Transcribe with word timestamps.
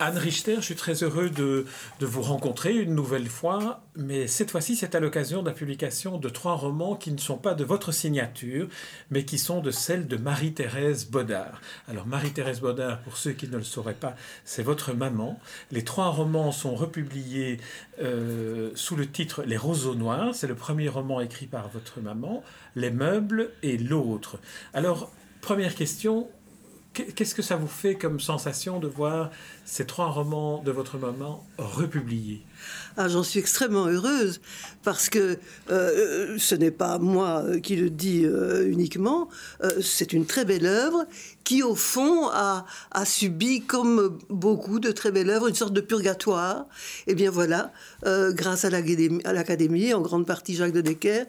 Anne 0.00 0.16
Richter, 0.16 0.56
je 0.56 0.60
suis 0.60 0.76
très 0.76 1.02
heureux 1.02 1.28
de, 1.28 1.66
vous 2.00 2.22
rencontrer 2.22 2.74
une 2.74 2.94
nouvelle 2.94 3.28
fois, 3.28 3.82
mais 3.96 4.28
cette 4.28 4.50
fois-ci 4.50 4.76
c'est 4.76 4.94
à 4.94 5.00
l'occasion 5.00 5.42
de 5.42 5.48
la 5.48 5.54
publication 5.54 6.18
de 6.18 6.28
trois 6.28 6.54
romans 6.54 6.94
qui 6.94 7.10
ne 7.10 7.18
sont 7.18 7.36
pas 7.36 7.54
de 7.54 7.64
votre 7.64 7.90
signature, 7.90 8.68
mais 9.10 9.24
qui 9.24 9.38
sont 9.38 9.60
de 9.60 9.72
celle 9.72 10.06
de 10.06 10.16
Marie-Thérèse 10.16 11.10
Baudard. 11.10 11.60
Alors 11.88 12.06
Marie-Thérèse 12.06 12.60
Baudard, 12.60 13.00
pour 13.00 13.16
ceux 13.16 13.32
qui 13.32 13.48
ne 13.48 13.56
le 13.56 13.64
sauraient 13.64 13.94
pas, 13.94 14.14
c'est 14.44 14.62
votre 14.62 14.92
maman. 14.92 15.40
Les 15.72 15.82
trois 15.82 16.10
romans 16.10 16.52
sont 16.52 16.76
republiés 16.76 17.58
euh, 18.00 18.70
sous 18.76 18.94
le 18.94 19.10
titre 19.10 19.42
Les 19.44 19.56
roseaux 19.56 19.96
noirs, 19.96 20.34
c'est 20.34 20.46
le 20.46 20.54
premier 20.54 20.88
roman 20.88 21.20
écrit 21.20 21.46
par 21.46 21.68
votre 21.68 22.00
maman, 22.00 22.44
Les 22.76 22.90
meubles 22.90 23.50
et 23.64 23.76
l'autre. 23.78 24.38
Alors, 24.74 25.10
première 25.40 25.74
question, 25.74 26.28
Qu'est-ce 26.92 27.34
que 27.34 27.42
ça 27.42 27.56
vous 27.56 27.68
fait 27.68 27.94
comme 27.94 28.18
sensation 28.18 28.80
de 28.80 28.88
voir 28.88 29.30
ces 29.64 29.86
trois 29.86 30.10
romans 30.10 30.62
de 30.62 30.72
votre 30.72 30.98
maman 30.98 31.44
republiés? 31.58 32.42
Ah, 32.96 33.08
J'en 33.08 33.22
suis 33.22 33.40
extrêmement 33.40 33.86
heureuse 33.86 34.40
parce 34.82 35.08
que 35.08 35.38
euh, 35.70 36.36
ce 36.38 36.54
n'est 36.54 36.70
pas 36.70 36.98
moi 36.98 37.44
qui 37.62 37.76
le 37.76 37.90
dis 37.90 38.24
euh, 38.24 38.68
uniquement, 38.70 39.28
euh, 39.62 39.82
c'est 39.82 40.12
une 40.12 40.26
très 40.26 40.44
belle 40.44 40.66
œuvre 40.66 41.04
qui, 41.44 41.62
au 41.62 41.74
fond, 41.74 42.28
a, 42.28 42.66
a, 42.90 43.04
subi, 43.04 43.62
comme 43.62 44.18
beaucoup 44.28 44.80
de 44.80 44.90
très 44.92 45.10
belles 45.10 45.30
œuvres, 45.30 45.48
une 45.48 45.54
sorte 45.54 45.72
de 45.72 45.80
purgatoire. 45.80 46.66
Et 47.06 47.12
eh 47.12 47.14
bien 47.14 47.30
voilà, 47.30 47.72
grâce 48.04 48.64
à 48.64 48.70
l'Académie, 48.70 49.94
en 49.94 50.02
grande 50.02 50.26
partie 50.26 50.54
Jacques 50.54 50.72
de 50.72 50.82
Decker, 50.82 51.24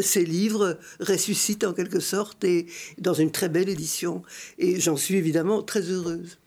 ces 0.00 0.24
livres 0.24 0.78
ressuscitent 1.00 1.64
en 1.64 1.72
quelque 1.72 1.98
sorte 1.98 2.44
et 2.44 2.66
dans 2.98 3.14
une 3.14 3.32
très 3.32 3.48
belle 3.48 3.68
édition. 3.68 4.22
Et 4.58 4.80
j'en 4.80 4.96
suis 4.96 5.16
évidemment 5.16 5.62
très 5.62 5.82
heureuse. 5.90 6.38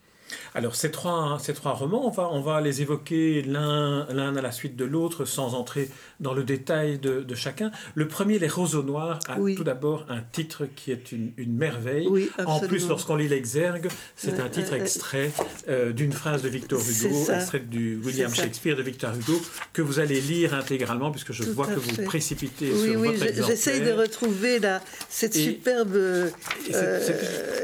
Alors 0.54 0.74
ces 0.74 0.90
trois, 0.90 1.38
ces 1.40 1.54
trois 1.54 1.72
romans, 1.72 2.06
on 2.06 2.10
va, 2.10 2.28
on 2.32 2.40
va 2.40 2.60
les 2.60 2.82
évoquer 2.82 3.42
l'un 3.42 4.06
à 4.36 4.42
la 4.42 4.52
suite 4.52 4.76
de 4.76 4.84
l'autre 4.84 5.24
sans 5.24 5.54
entrer 5.54 5.88
dans 6.20 6.34
le 6.34 6.44
détail 6.44 6.98
de, 6.98 7.34
chacun. 7.34 7.70
Le 7.94 8.08
premier, 8.08 8.38
Les 8.38 8.48
Roseaux 8.48 8.82
Noirs, 8.82 9.18
a 9.28 9.36
tout 9.36 9.64
d'abord 9.64 10.04
un 10.08 10.20
titre 10.20 10.66
qui 10.76 10.92
est 10.92 11.12
une, 11.12 11.32
merveille. 11.46 12.08
en 12.44 12.60
plus, 12.60 12.88
lorsqu'on 12.88 13.16
lit 13.16 13.28
l'exergue, 13.28 13.88
c'est 14.16 14.40
un 14.40 14.48
titre 14.48 14.74
extrait 14.74 15.30
euh, 15.68 15.92
d'une 15.92 16.12
phrase 16.12 16.42
de 16.42 16.48
Victor 16.48 16.80
Hugo, 16.80 17.32
extrait 17.32 17.60
du 17.60 18.00
William 18.04 18.32
Shakespeare 18.32 18.76
de 18.76 18.82
Victor 18.82 19.14
Hugo, 19.14 19.40
que 19.72 19.82
vous 19.82 19.98
allez 19.98 20.20
lire 20.20 20.54
intégralement 20.54 21.10
puisque 21.10 21.32
je 21.32 21.44
vois 21.44 21.66
que 21.66 21.78
vous 21.78 22.02
précipitez 22.04 22.70
oui, 22.72 22.90
sur 22.90 23.00
oui. 23.00 23.08
J'essaye 23.46 23.80
de 23.80 23.92
retrouver 23.92 24.58
la, 24.58 24.80
cette 25.08 25.34
superbe 25.34 25.94
euh, 25.94 26.30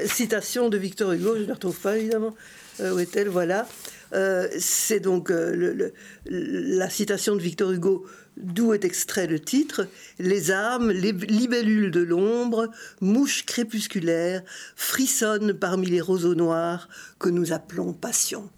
citation 0.06 0.68
de 0.68 0.76
Victor 0.76 1.12
Hugo, 1.12 1.36
je 1.36 1.42
ne 1.42 1.46
la 1.46 1.54
retrouve 1.54 1.78
pas 1.78 1.96
évidemment. 1.96 2.34
Euh, 2.80 2.94
où 2.94 2.98
est-elle 2.98 3.28
Voilà. 3.28 3.66
Euh, 4.12 4.48
c'est 4.58 5.00
donc 5.00 5.30
euh, 5.30 5.90
la 6.26 6.88
citation 6.88 7.34
de 7.34 7.40
Victor 7.40 7.72
Hugo, 7.72 8.06
d'où 8.36 8.72
est 8.72 8.84
extrait 8.84 9.26
le 9.26 9.40
titre 9.40 9.88
Les 10.18 10.50
âmes, 10.50 10.90
les 10.90 11.12
libellules 11.12 11.90
de 11.90 12.00
l'ombre, 12.00 12.70
mouches 13.00 13.44
crépusculaires, 13.44 14.42
frissonnent 14.76 15.54
parmi 15.54 15.86
les 15.86 16.00
roseaux 16.00 16.34
noirs 16.34 16.88
que 17.18 17.28
nous 17.28 17.52
appelons 17.52 17.92
passion. 17.92 18.48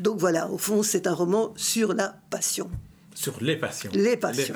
Donc 0.00 0.18
voilà, 0.18 0.48
au 0.50 0.58
fond, 0.58 0.82
c'est 0.82 1.06
un 1.06 1.14
roman 1.14 1.52
sur 1.56 1.94
la 1.94 2.16
passion. 2.30 2.70
Sur 3.14 3.40
les 3.40 3.56
passions. 3.56 3.90
Les 3.94 4.16
passions. 4.16 4.54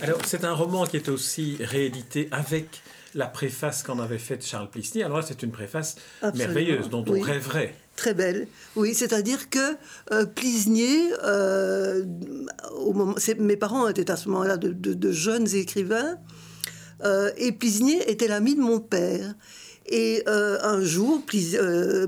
Alors, 0.00 0.20
c'est 0.26 0.44
un 0.44 0.54
roman 0.54 0.86
qui 0.86 0.96
est 0.96 1.08
aussi 1.08 1.56
réédité 1.60 2.28
avec 2.32 2.82
la 3.14 3.26
préface 3.26 3.82
qu'en 3.82 3.98
avait 3.98 4.18
faite 4.18 4.44
Charles 4.44 4.70
Plisny. 4.70 5.02
Alors 5.02 5.18
là, 5.18 5.24
c'est 5.26 5.42
une 5.42 5.50
préface 5.50 5.96
merveilleuse 6.34 6.88
dont 6.88 7.04
on 7.08 7.20
rêverait 7.20 7.74
très 8.00 8.14
belle. 8.14 8.48
Oui, 8.76 8.94
c'est-à-dire 8.94 9.50
que 9.50 9.76
euh, 10.10 10.24
Plisnier, 10.24 11.12
euh, 11.22 12.02
au 12.78 12.94
moment, 12.94 13.14
mes 13.38 13.56
parents 13.56 13.86
étaient 13.88 14.10
à 14.10 14.16
ce 14.16 14.30
moment-là 14.30 14.56
de, 14.56 15.12
jeunes 15.12 15.54
écrivains, 15.54 16.16
euh, 17.04 17.30
et 17.36 17.52
Plisnier 17.52 18.10
était 18.10 18.26
l'ami 18.26 18.54
de 18.54 18.60
mon 18.60 18.80
père. 18.80 19.34
Et 19.92 20.22
un 20.26 20.82
jour, 20.82 21.20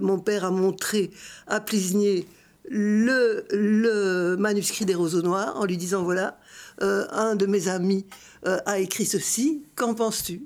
mon 0.00 0.18
père 0.20 0.44
a 0.44 0.50
montré 0.52 1.10
à 1.48 1.60
Plisnier 1.60 2.28
le, 2.70 3.44
le 3.50 4.36
manuscrit 4.36 4.84
des 4.84 4.94
roseaux 4.94 5.22
noirs 5.22 5.56
en 5.56 5.64
lui 5.64 5.76
disant 5.76 6.04
voilà, 6.04 6.38
un 6.78 7.34
de 7.34 7.44
mes 7.46 7.66
amis 7.66 8.06
a 8.44 8.78
écrit 8.78 9.04
ceci, 9.04 9.64
qu'en 9.74 9.94
penses-tu? 9.94 10.42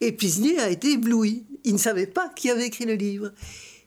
Et 0.00 0.12
Plisnier 0.12 0.58
a 0.58 0.70
été 0.70 0.92
ébloui. 0.92 1.44
Il 1.64 1.74
ne 1.74 1.78
savait 1.78 2.06
pas 2.06 2.30
qui 2.34 2.50
avait 2.50 2.66
écrit 2.66 2.86
le 2.86 2.94
livre. 2.94 3.32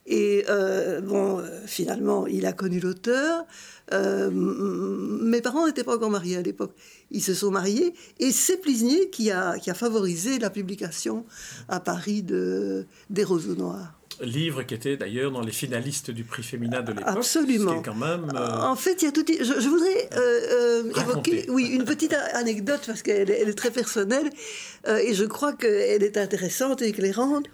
Et 0.05 0.45
euh, 0.49 1.01
bon, 1.01 1.39
euh, 1.39 1.61
finalement, 1.65 2.27
il 2.27 2.45
a 2.45 2.53
connu 2.53 2.79
l'auteur. 2.79 3.45
Euh, 3.93 4.29
mes 4.31 5.41
parents 5.41 5.65
n'étaient 5.65 5.83
pas 5.83 5.95
encore 5.95 6.09
mariés 6.09 6.37
à 6.37 6.41
l'époque. 6.41 6.73
Ils 7.11 7.23
se 7.23 7.33
sont 7.33 7.51
mariés 7.51 7.93
et 8.19 8.31
c'est 8.31 8.57
Plisnier 8.57 9.09
qui 9.09 9.31
a, 9.31 9.57
qui 9.59 9.69
a 9.69 9.73
favorisé 9.73 10.39
la 10.39 10.49
publication 10.49 11.25
à 11.69 11.79
Paris 11.79 12.21
de, 12.21 12.85
des 13.09 13.23
Roseaux 13.23 13.55
Noirs. 13.55 13.99
Livre 14.21 14.63
qui 14.63 14.73
était 14.73 14.97
d'ailleurs 14.97 15.31
dans 15.31 15.41
les 15.41 15.51
finalistes 15.51 16.11
du 16.11 16.23
prix 16.23 16.43
féminin 16.43 16.81
de 16.81 16.93
l'époque. 16.93 17.15
Absolument. 17.17 17.81
quand 17.81 17.95
même, 17.95 18.31
En 18.35 18.75
fait, 18.75 19.01
il 19.01 19.05
y 19.05 19.07
a 19.07 19.11
tout. 19.11 19.25
Je, 19.27 19.43
je 19.43 19.69
voudrais 19.69 20.09
évoquer, 21.01 21.45
oui, 21.49 21.67
une 21.67 21.85
petite 21.85 22.13
anecdote 22.33 22.81
parce 22.85 23.01
qu'elle 23.01 23.29
est, 23.29 23.41
est, 23.41 23.53
très 23.53 23.71
personnelle 23.71 24.29
et 24.87 25.13
je 25.13 25.25
crois 25.25 25.53
qu'elle 25.53 26.03
est 26.03 26.17
intéressante 26.17 26.81
et 26.81 26.87
éclairante 26.87 27.47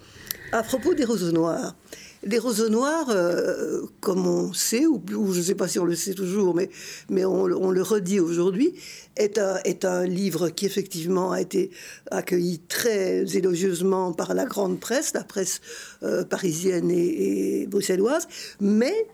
à 0.52 0.64
propos 0.64 0.94
des 0.94 1.06
roseaux 1.06 1.32
noirs. 1.32 1.76
Les 2.24 2.38
roseaux 2.38 2.68
noirs, 2.68 3.10
euh, 3.10 3.84
comme 4.02 4.28
on 4.28 4.52
sait, 4.52 4.86
ou, 4.86 5.02
je 5.10 5.40
ne 5.40 5.44
sais 5.44 5.56
pas 5.56 5.70
si 5.70 5.80
on 5.80 5.86
le 5.86 5.96
sait 5.96 6.14
toujours, 6.14 6.54
mais, 6.54 6.70
mais 7.10 7.24
on, 7.24 7.46
le 7.46 7.82
redit 7.82 8.20
aujourd'hui, 8.20 8.74
est 9.16 9.38
un, 9.38 9.58
est 9.64 9.86
un 9.86 10.06
livre 10.06 10.50
qui 10.50 10.66
effectivement 10.66 11.32
a 11.32 11.40
été 11.40 11.72
accueilli 12.12 12.60
très 12.60 13.38
élogieusement 13.38 14.12
par 14.12 14.34
la 14.34 14.46
grande 14.46 14.80
presse, 14.80 15.14
la 15.14 15.24
presse 15.24 15.62
euh, 16.04 16.26
parisienne 16.26 16.92
et, 16.92 17.62
et 17.62 17.68
bruxelloise, 17.68 18.28
mais 18.60 19.08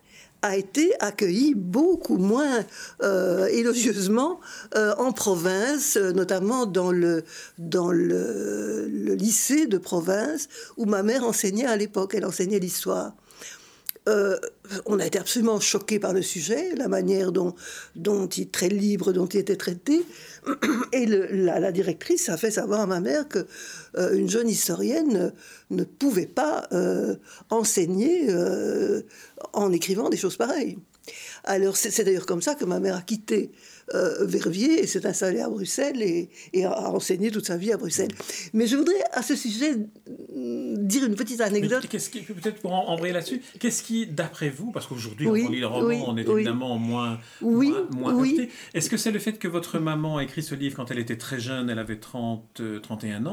a 0.46 0.56
été 0.56 0.94
accueilli 1.00 1.56
beaucoup 1.56 2.18
moins 2.18 2.64
euh, 3.02 3.48
élogieusement 3.48 4.40
euh, 4.76 4.94
en 4.98 5.12
province, 5.12 5.98
notamment 5.98 6.68
dans, 6.68 6.92
le, 6.92 7.24
dans 7.58 7.92
le, 7.92 8.86
lycée 9.16 9.66
de 9.66 9.80
province 9.80 10.48
où 10.78 10.86
ma 10.86 11.02
mère 11.02 11.24
enseignait 11.24 11.66
à 11.66 11.76
l'époque, 11.76 12.14
elle 12.14 12.26
enseignait 12.26 12.60
l'histoire. 12.60 13.14
Euh, 14.08 14.38
on 14.86 15.00
a 15.00 15.06
été 15.06 15.18
absolument 15.18 15.60
choqués 15.60 16.00
par 16.00 16.14
le 16.14 16.22
sujet, 16.22 16.76
la 16.76 16.88
manière 16.88 17.32
dont, 17.32 17.56
dont 17.96 18.28
il 18.28 18.50
très 18.50 18.70
libre, 18.70 19.14
dont 19.14 19.26
il 19.26 19.40
était 19.40 19.56
traité. 19.56 20.06
Et 20.92 21.06
la, 21.06 21.72
directrice 21.72 22.30
a 22.30 22.38
fait 22.38 22.52
savoir 22.52 22.82
à 22.82 22.86
ma 22.86 23.00
mère 23.00 23.28
que 23.28 23.48
euh, 23.98 24.16
une 24.16 24.30
jeune 24.30 24.50
historienne 24.50 25.34
ne 25.72 25.84
pouvait 25.84 26.28
pas 26.28 26.68
euh, 26.72 27.16
enseigner 27.50 28.28
en 29.54 29.72
écrivant 29.72 30.10
des 30.10 30.18
choses 30.18 30.38
pareilles. 30.38 30.78
Alors 31.44 31.78
c'est 31.78 32.04
d'ailleurs 32.04 32.26
comme 32.26 32.42
ça 32.42 32.56
que 32.56 32.66
ma 32.66 32.80
mère 32.80 32.96
a 32.96 33.02
quitté 33.02 33.52
euh, 33.94 34.26
Verviers 34.26 34.82
et 34.82 34.88
s'est 34.88 35.06
installée 35.06 35.42
à 35.42 35.50
Bruxelles 35.50 36.02
et, 36.02 36.30
a 36.66 36.90
enseigné 36.90 37.30
toute 37.30 37.46
sa 37.46 37.58
vie 37.58 37.72
à 37.72 37.78
Bruxelles. 37.78 38.12
Mais 38.54 38.66
je 38.66 38.76
voudrais 38.78 39.04
à 39.12 39.22
ce 39.22 39.36
sujet 39.36 39.76
mm, 39.76 40.88
dire 40.88 41.06
une 41.06 41.16
petite 41.16 41.42
anecdote. 41.42 41.88
Qu'est-ce 41.88 42.10
qui, 42.10 42.22
peut-être 42.22 42.62
pour 42.62 42.74
embrayer 42.74 43.14
là-dessus, 43.14 43.42
qu'est-ce 43.60 43.84
qui, 43.84 44.08
d'après 44.08 44.50
vous, 44.50 44.72
parce 44.72 44.88
qu'aujourd'hui 44.88 45.28
on 45.28 45.34
lit 45.34 45.60
le 45.60 45.68
roman, 45.68 46.06
on 46.08 46.18
est 46.18 46.28
évidemment 46.28 46.78
moins, 46.78 47.20
oui, 47.42 47.74
moins, 47.92 48.24
Est-ce 48.74 48.90
que 48.90 48.98
c'est 48.98 49.12
le 49.12 49.20
fait 49.20 49.34
que 49.34 49.48
votre 49.48 49.80
maman 49.80 50.18
a 50.18 50.24
écrit 50.24 50.42
ce 50.42 50.56
livre 50.56 50.76
quand 50.76 50.90
elle 50.92 51.00
était 51.00 51.18
très 51.18 51.40
jeune, 51.40 51.70
elle 51.70 51.80
avait 51.80 52.00
30, 52.00 52.62
31 52.82 53.26
euh, 53.26 53.30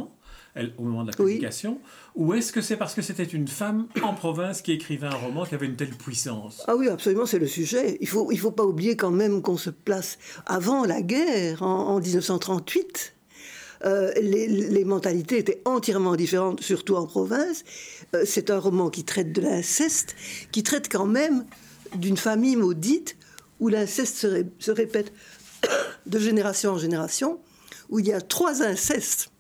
au 0.78 0.82
moment 0.82 1.02
de 1.02 1.10
la 1.10 1.16
publication 1.16 1.80
Ou 2.14 2.34
est-ce 2.34 2.52
que 2.52 2.60
c'est 2.60 2.76
parce 2.76 2.94
que 2.94 3.02
c'était 3.02 3.24
une 3.24 3.48
femme 3.48 3.86
en 4.02 4.14
province 4.14 4.60
qui 4.62 4.72
écrivait 4.72 5.06
un 5.06 5.14
roman 5.14 5.44
qui 5.44 5.54
avait 5.54 5.66
une 5.66 5.76
telle 5.76 5.90
puissance? 5.90 6.62
Ah 6.66 6.76
oui, 6.76 6.88
absolument, 6.88 7.26
c'est 7.26 7.38
le 7.38 7.46
sujet. 7.46 7.96
Il 8.00 8.04
ne 8.04 8.08
faut, 8.08 8.30
il 8.30 8.38
faut 8.38 8.50
pas 8.50 8.64
oublier 8.64 8.96
quand 8.96 9.10
même 9.10 9.42
qu'on 9.42 9.56
se 9.56 9.70
place 9.70 10.18
avant 10.46 10.84
la 10.84 11.02
guerre, 11.02 11.62
en, 11.62 12.00
1938. 12.00 13.14
Euh, 13.84 14.12
les, 14.20 14.84
mentalités 14.84 15.38
étaient 15.38 15.60
entièrement 15.64 16.14
différentes, 16.14 16.60
surtout 16.60 16.94
en 16.94 17.06
province. 17.06 17.64
Euh, 18.14 18.22
c'est 18.24 18.50
un 18.50 18.58
roman 18.58 18.90
qui 18.90 19.04
traite 19.04 19.32
de 19.32 19.40
l'inceste, 19.40 20.14
qui 20.52 20.62
traite 20.62 20.88
quand 20.90 21.06
même 21.06 21.44
d'une 21.96 22.16
famille 22.16 22.56
maudite 22.56 23.16
où 23.58 23.68
l'inceste 23.68 24.16
se, 24.16 24.44
se, 24.58 24.70
répète 24.70 25.12
de 26.06 26.18
génération 26.18 26.72
en 26.72 26.78
génération, 26.78 27.40
où 27.90 27.98
il 27.98 28.06
y 28.06 28.12
a 28.12 28.20
trois 28.20 28.62
incestes 28.62 29.31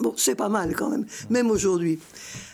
Bon, 0.00 0.14
c'est 0.16 0.34
pas 0.34 0.48
mal 0.48 0.74
quand 0.74 0.90
même, 0.90 1.06
même 1.30 1.50
aujourd'hui. 1.50 1.98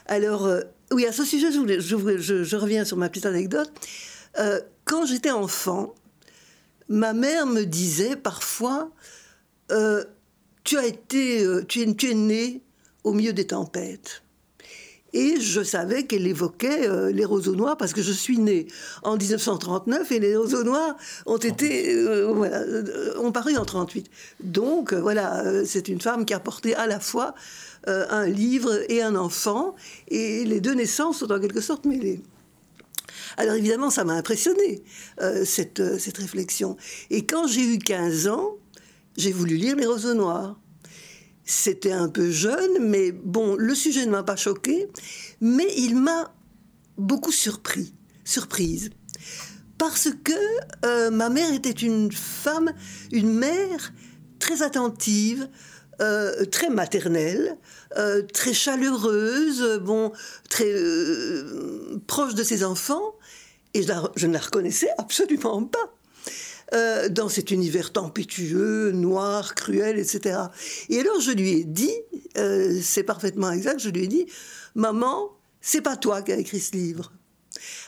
Alors, 0.06 0.46
euh, 0.46 0.60
oui, 0.92 1.06
à 1.06 1.12
ce 1.12 1.24
sujet, 1.24 1.50
je, 1.50 2.56
reviens 2.56 2.84
sur 2.84 2.96
ma 2.96 3.08
petite 3.08 3.26
anecdote. 3.26 3.70
Euh, 4.38 4.60
quand 4.84 5.06
j'étais 5.06 5.30
enfant, 5.30 5.94
ma 6.88 7.12
mère 7.12 7.46
me 7.46 7.64
disait 7.64 8.16
parfois 8.16 8.90
euh, 9.70 10.04
Tu 10.64 10.76
as 10.76 10.86
été, 10.86 11.46
tu 11.68 11.80
es, 11.82 11.94
tu 11.94 12.10
es 12.10 12.14
né 12.14 12.62
au 13.04 13.12
milieu 13.12 13.32
des 13.32 13.46
tempêtes. 13.46 14.22
Et 15.12 15.40
je 15.40 15.62
savais 15.62 16.04
qu'elle 16.04 16.26
évoquait 16.26 16.88
euh, 16.88 17.10
les 17.10 17.24
roseaux 17.24 17.56
noirs 17.56 17.76
parce 17.76 17.92
que 17.92 18.02
je 18.02 18.12
suis 18.12 18.38
née 18.38 18.66
en 19.02 19.16
1939 19.16 20.10
et 20.12 20.20
les 20.20 20.36
roseaux 20.36 20.62
noirs 20.62 20.96
ont 21.26 21.36
été 21.36 21.94
euh, 21.94 22.32
voilà, 22.32 22.60
euh, 22.60 23.18
ont 23.18 23.32
paru 23.32 23.56
en 23.56 23.64
38. 23.64 24.08
Donc 24.40 24.92
voilà, 24.94 25.64
c'est 25.64 25.88
une 25.88 26.00
femme 26.00 26.24
qui 26.24 26.34
a 26.34 26.40
porté 26.40 26.74
à 26.74 26.86
la 26.86 27.00
fois 27.00 27.34
un 27.86 28.26
livre 28.26 28.78
et 28.90 29.02
un 29.02 29.16
enfant 29.16 29.74
et 30.08 30.44
les 30.44 30.60
deux 30.60 30.74
naissances 30.74 31.18
sont 31.20 31.32
en 31.32 31.40
quelque 31.40 31.62
sorte 31.62 31.86
mêlées. 31.86 32.20
Alors 33.38 33.54
évidemment, 33.54 33.88
ça 33.88 34.04
m'a 34.04 34.12
impressionné 34.12 34.82
cette, 35.44 35.98
cette 35.98 36.18
réflexion. 36.18 36.76
Et 37.08 37.24
quand 37.24 37.46
j'ai 37.46 37.62
eu 37.62 37.78
15 37.78 38.28
ans, 38.28 38.56
j'ai 39.16 39.32
voulu 39.32 39.56
lire 39.56 39.76
Les 39.76 39.86
Roseaux 39.86 40.14
Noirs. 40.14 40.58
C'était 41.50 41.90
un 41.90 42.08
peu 42.08 42.30
jeune, 42.30 42.78
mais 42.78 43.10
bon, 43.10 43.56
le 43.56 43.74
sujet 43.74 44.06
ne 44.06 44.12
m'a 44.12 44.22
pas 44.22 44.36
choqué, 44.36 44.88
mais 45.40 45.66
il 45.76 45.96
m'a 45.96 46.32
beaucoup 46.96 47.32
surpris, 47.32 47.92
surprise. 48.24 48.90
Parce 49.76 50.10
que 50.22 50.32
euh, 50.84 51.10
ma 51.10 51.28
mère 51.28 51.52
était 51.52 51.72
une 51.72 52.12
femme, 52.12 52.72
une 53.10 53.34
mère 53.34 53.92
très 54.38 54.62
attentive, 54.62 55.48
euh, 56.00 56.44
très 56.44 56.70
maternelle, 56.70 57.58
euh, 57.98 58.22
très 58.22 58.54
chaleureuse, 58.54 59.80
bon, 59.82 60.12
très 60.48 60.72
proche 62.06 62.36
de 62.36 62.44
ses 62.44 62.62
enfants, 62.62 63.16
et 63.74 63.82
je 63.82 64.26
ne 64.28 64.32
la 64.32 64.38
reconnaissais 64.38 64.90
absolument 64.98 65.64
pas. 65.64 65.99
Euh, 66.72 67.08
dans 67.08 67.28
cet 67.28 67.50
univers 67.50 67.92
tempétueux, 67.92 68.92
noir, 68.92 69.56
cruel, 69.56 69.98
etc. 69.98 70.38
Et 70.88 71.00
alors 71.00 71.20
je 71.20 71.32
lui 71.32 71.50
ai 71.50 71.64
dit, 71.64 71.92
euh, 72.38 72.78
c'est 72.80 73.02
parfaitement 73.02 73.50
exact, 73.50 73.80
je 73.80 73.88
lui 73.88 74.04
ai 74.04 74.06
dit, 74.06 74.26
maman, 74.76 75.30
c'est 75.60 75.80
pas 75.80 75.96
toi 75.96 76.22
qui 76.22 76.30
as 76.30 76.36
écrit 76.36 76.60
ce 76.60 76.76
livre. 76.76 77.12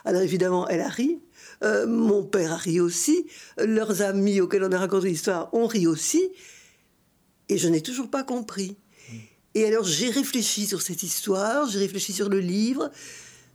Alors 0.05 0.23
évidemment, 0.23 0.67
elle 0.67 0.81
a 0.81 0.89
ri. 0.89 1.21
Euh, 1.63 1.87
mon 1.87 2.25
père 2.25 2.53
a 2.53 2.57
ri 2.57 2.81
aussi. 2.81 3.27
Leurs 3.57 4.03
amis 4.03 4.41
auxquels 4.41 4.65
on 4.65 4.73
a 4.73 4.79
raconté 4.79 5.09
l'histoire 5.09 5.55
ont 5.55 5.69
ri 5.69 5.87
aussi. 5.87 6.31
Et 7.49 7.59
je 7.59 7.69
n'ai 7.69 7.83
toujours 7.83 8.11
pas 8.11 8.25
compris. 8.25 8.77
Et 9.55 9.65
alors 9.65 9.85
j'ai 9.85 10.11
réfléchi 10.11 10.67
sur 10.67 10.83
cette 10.83 11.05
histoire, 11.05 11.69
j'ai 11.69 11.79
réfléchi 11.79 12.13
sur 12.13 12.29
le 12.29 12.41
livre, 12.41 12.91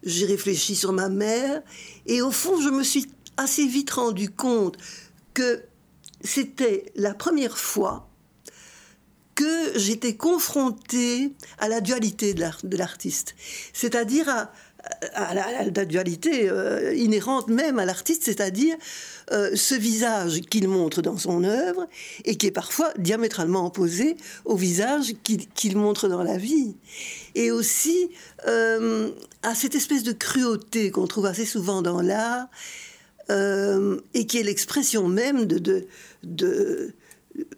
j'ai 0.03 0.25
réfléchi 0.25 0.73
sur 0.73 0.93
ma 0.93 1.09
mère. 1.09 1.61
Et 2.05 2.21
au 2.21 2.31
fond, 2.31 2.61
je 2.61 2.69
me 2.69 2.83
suis 2.83 3.07
assez 3.35 3.67
vite 3.67 3.91
rendu 3.91 4.29
compte 4.29 4.77
que 5.37 5.61
c'était 6.23 6.91
la 6.95 7.13
première 7.13 7.59
fois 7.59 8.09
que 9.35 9.77
j'étais 9.77 10.15
confrontée 10.15 11.31
à 11.59 11.67
la 11.67 11.79
dualité 11.79 12.33
de 12.33 12.75
l'artiste, 12.75 13.35
c'est-à-dire 13.71 14.47
à, 15.13 15.33
la, 15.35 15.85
dualité 15.85 16.49
euh, 16.49 16.91
inhérente 16.95 17.49
même 17.49 17.77
à 17.77 17.85
l'artiste, 17.85 18.23
c'est-à-dire 18.23 18.75
euh, 19.31 19.55
ce 19.55 19.75
visage 19.75 20.41
qu'il 20.41 20.67
montre 20.67 21.03
dans 21.03 21.19
son 21.19 21.43
œuvre 21.43 21.87
et 22.25 22.35
qui 22.35 22.47
est 22.47 22.51
parfois 22.51 22.91
diamétralement 22.97 23.67
opposé 23.67 24.17
au 24.43 24.55
visage 24.55 25.13
qu'il 25.21 25.77
montre 25.77 26.07
dans 26.07 26.23
la 26.23 26.37
vie. 26.37 26.75
Et 27.35 27.51
aussi 27.51 28.09
euh, 28.47 29.11
à 29.43 29.53
cette 29.53 29.75
espèce 29.75 30.01
de 30.01 30.13
cruauté 30.13 30.89
qu'on 30.89 31.05
trouve 31.05 31.27
assez 31.27 31.45
souvent 31.45 31.83
dans 31.83 32.01
l'art 32.01 32.47
euh, 33.29 33.99
et 34.13 34.25
qui 34.25 34.37
est 34.37 34.43
l'expression 34.43 35.07
même 35.07 35.45
de, 35.45 35.85
de, 36.23 36.93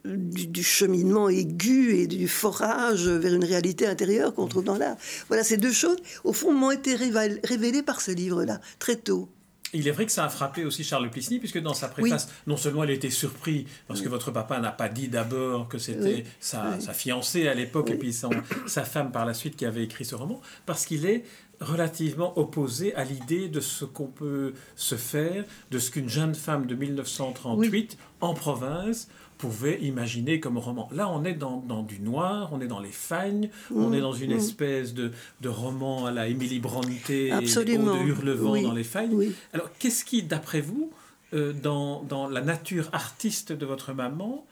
du, 0.06 0.64
cheminement 0.64 1.30
aigu 1.30 1.96
et 1.96 2.08
du 2.08 2.28
forage 2.28 3.08
vers 3.08 3.34
une 3.34 3.46
réalité 3.46 3.88
intérieure 3.88 4.34
qu'on 4.34 4.48
trouve 4.48 4.64
dans 4.64 4.78
l'art. 4.78 4.98
Voilà, 5.28 5.44
ces 5.44 5.58
deux 5.58 5.72
choses, 5.72 5.98
au 6.24 6.34
fond, 6.34 6.54
m'ont 6.54 6.72
été 6.72 6.96
révélées 6.96 7.84
par 7.84 8.02
ce 8.02 8.12
livre-là, 8.12 8.60
très 8.80 8.96
tôt. 8.96 9.30
Il 9.72 9.88
est 9.88 9.92
vrai 9.92 10.08
que 10.08 10.12
ça 10.12 10.26
a 10.26 10.30
frappé 10.30 10.66
aussi 10.66 10.84
Charles 10.84 11.12
Plisny, 11.12 11.38
puisque 11.38 11.60
dans 11.60 11.76
sa 11.76 11.88
préface, 11.88 12.30
non 12.48 12.58
seulement 12.58 12.84
il 12.84 12.90
était 12.90 13.12
surpris, 13.12 13.68
parce 13.88 14.02
que 14.02 14.10
votre 14.10 14.32
papa 14.32 14.60
n'a 14.60 14.72
pas 14.72 14.90
dit 14.90 15.10
d'abord 15.10 15.68
que 15.68 15.78
c'était 15.78 16.24
sa, 16.40 16.80
sa, 16.80 16.94
fiancée 16.94 17.48
à 17.48 17.54
l'époque, 17.54 17.92
et 17.92 17.96
puis 17.96 18.12
sa 18.14 18.84
femme 18.84 19.12
par 19.12 19.26
la 19.26 19.36
suite 19.36 19.56
qui 19.56 19.66
avait 19.66 19.84
écrit 19.84 20.06
ce 20.06 20.16
roman, 20.16 20.42
parce 20.66 20.88
qu'il 20.88 21.06
est 21.06 21.24
relativement 21.62 22.38
opposé 22.38 22.96
à 22.96 23.04
l'idée 23.04 23.48
de 23.50 23.60
ce 23.60 23.86
qu'on 23.86 24.08
peut 24.08 24.54
se 24.76 24.96
faire, 24.96 25.46
de 25.72 25.80
ce 25.80 25.92
qu'une 25.92 26.10
jeune 26.10 26.36
femme 26.36 26.66
de 26.66 26.76
1938 26.76 27.98
en 28.22 28.34
province 28.34 29.10
pouvait 29.38 29.80
imaginer 29.82 30.40
comme 30.40 30.58
roman. 30.58 30.90
Là, 30.92 31.10
on 31.10 31.24
est 31.24 31.34
dans, 31.34 31.62
du 31.84 32.00
noir, 32.02 32.50
on 32.52 32.60
est 32.60 32.68
dans 32.68 32.82
les 32.82 32.92
fagnes, 32.92 33.50
on 33.74 33.94
est 33.94 34.02
dans 34.02 34.14
une 34.14 34.32
espèce 34.32 34.94
de, 34.94 35.12
roman 35.46 36.06
à 36.06 36.12
la 36.12 36.28
Emily 36.28 36.60
Brontë, 36.60 37.32
Absolument. 37.32 37.96
de 37.96 38.08
Hurlevent 38.08 38.62
dans 38.62 38.74
les 38.74 38.84
fagnes. 38.84 39.32
Alors, 39.54 39.70
qu'est-ce 39.80 40.04
qui, 40.04 40.24
d'après 40.24 40.62
vous, 40.62 40.92
euh, 41.34 41.54
dans, 41.54 42.04
dans, 42.04 42.28
la 42.28 42.42
nature 42.42 42.90
artiste 42.92 43.54
de 43.54 43.66
votre 43.66 43.94
maman, 43.94 44.46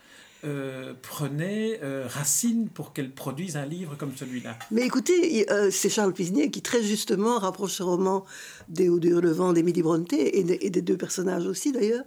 euh, 0.47 0.94
prenait 1.01 1.79
euh, 1.83 2.07
racine 2.07 2.69
pour 2.69 2.94
qu'elle 2.94 3.11
produise 3.11 3.57
un 3.57 3.65
livre 3.65 3.97
comme 3.97 4.15
celui-là. 4.15 4.57
Mais 4.71 4.83
écoutez, 4.83 5.45
euh, 5.51 5.69
c'est 5.71 5.89
Charles 5.89 6.13
Pisnier 6.13 6.49
qui 6.49 6.61
très 6.61 6.81
justement 6.81 7.38
rapproche 7.38 7.73
ce 7.73 7.83
roman 7.83 8.23
des 8.69 8.88
Hauts 8.88 8.99
du 8.99 9.09
Levant 9.09 9.51
d'Émilie 9.51 9.81
Brontë 9.81 10.15
et, 10.15 10.69
des 10.69 10.81
deux 10.81 10.95
personnages 10.95 11.45
aussi 11.45 11.73
d'ailleurs. 11.73 12.05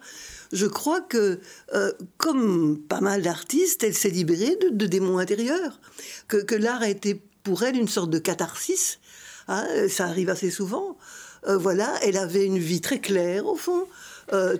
Je 0.53 0.67
crois 0.67 1.03
que, 1.03 1.39
comme 2.17 2.79
pas 2.79 3.01
mal 3.01 3.21
d'artistes, 3.21 3.85
elle 3.85 3.95
s'est 3.95 4.09
libérée 4.09 4.57
de, 4.71 4.87
démons 4.87 5.19
intérieurs, 5.19 5.79
que, 6.27 6.39
que 6.39 6.55
l'art 6.55 6.81
a 6.81 6.89
été 6.89 7.21
pour 7.43 7.63
elle 7.63 7.77
une 7.77 7.89
sorte 7.89 8.11
de 8.11 8.19
catharsis. 8.19 9.01
Hein, 9.49 9.67
ça 9.89 10.07
arrive 10.07 10.31
assez 10.31 10.51
souvent. 10.51 10.97
voilà, 11.47 11.93
elle 12.03 12.17
avait 12.17 12.47
une 12.47 12.59
vie 12.59 12.81
très 12.81 13.01
claire 13.01 13.47
au 13.47 13.57
fond. 13.57 13.87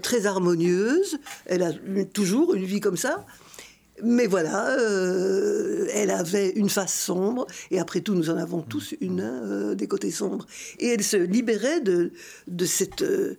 très 0.03 0.27
harmonieuse, 0.27 1.19
elle 1.47 1.63
a 1.63 1.73
toujours 2.13 2.55
une 2.55 2.65
vie 2.65 2.81
comme 2.81 2.99
ça, 2.99 3.25
mais 4.03 4.27
voilà, 4.27 4.79
euh, 4.79 5.87
elle 5.93 6.11
avait 6.11 6.51
une 6.51 6.69
face 6.69 6.95
sombre, 6.95 7.47
et 7.71 7.79
après 7.79 8.01
tout, 8.01 8.15
nous 8.15 8.31
en 8.31 8.37
avons 8.37 8.63
tous 8.63 8.95
une, 9.01 9.21
euh, 9.21 9.75
des 9.75 9.87
côtés 9.87 10.11
sombres. 10.11 10.47
Et 10.79 10.89
elle 10.89 11.03
se 11.03 11.17
libérait 11.17 11.81
de, 11.81 12.13
de, 12.47 12.65
cette, 12.65 13.03
euh, 13.03 13.37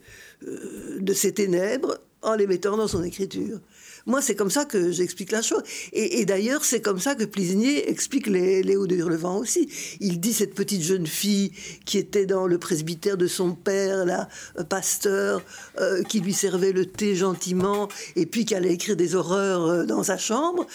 de 1.00 1.14
ces 1.14 1.34
ténèbres 1.34 2.00
en 2.22 2.36
les 2.36 2.48
mettant 2.48 2.78
dans 2.78 2.88
son 2.88 3.04
écriture. 3.04 3.60
Moi, 4.06 4.22
c'est 4.22 4.36
comme 4.36 4.50
ça 4.50 4.66
que 4.66 4.92
j'explique 4.92 5.32
la 5.32 5.42
chose. 5.42 5.62
Et, 5.94 6.26
d'ailleurs, 6.26 6.66
c'est 6.66 6.82
comme 6.82 7.00
ça 7.00 7.16
que 7.16 7.24
Plisnier 7.24 7.90
explique 7.90 8.28
les, 8.28 8.76
Hauts 8.76 8.88
de 8.88 8.96
Hurlevent 8.96 9.38
aussi. 9.38 9.70
Il 10.00 10.20
dit 10.20 10.34
cette 10.34 10.56
petite 10.56 10.82
jeune 10.82 11.08
fille 11.08 11.52
qui 11.86 11.98
était 11.98 12.26
dans 12.26 12.48
le 12.48 12.58
presbytère 12.58 13.18
de 13.18 13.28
son 13.28 13.54
père, 13.54 14.06
là, 14.06 14.28
pasteur, 14.70 15.44
euh, 15.80 16.04
qui 16.04 16.20
lui 16.20 16.34
servait 16.34 16.72
le 16.72 16.86
thé 16.86 17.16
gentiment, 17.16 17.88
et 18.16 18.26
puis 18.26 18.46
qui 18.46 18.56
allait 18.56 18.74
écrire 18.74 18.96
des 18.96 19.16
horreurs 19.16 19.66
euh, 19.66 19.86
dans 19.86 20.04
sa 20.04 20.18
chambre, 20.18 20.66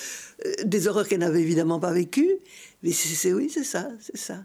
euh, 0.45 0.53
des 0.65 0.89
horreurs 0.89 1.09
qu'elle 1.09 1.21
n'avait 1.21 1.43
évidemment 1.43 1.81
pas 1.81 1.93
vécues. 1.93 2.37
Mais 2.83 2.93
c'est 2.93 3.33
oui, 3.33 3.51
c'est 3.53 3.65
ça, 3.65 3.89
c'est 4.01 4.19
ça. 4.19 4.43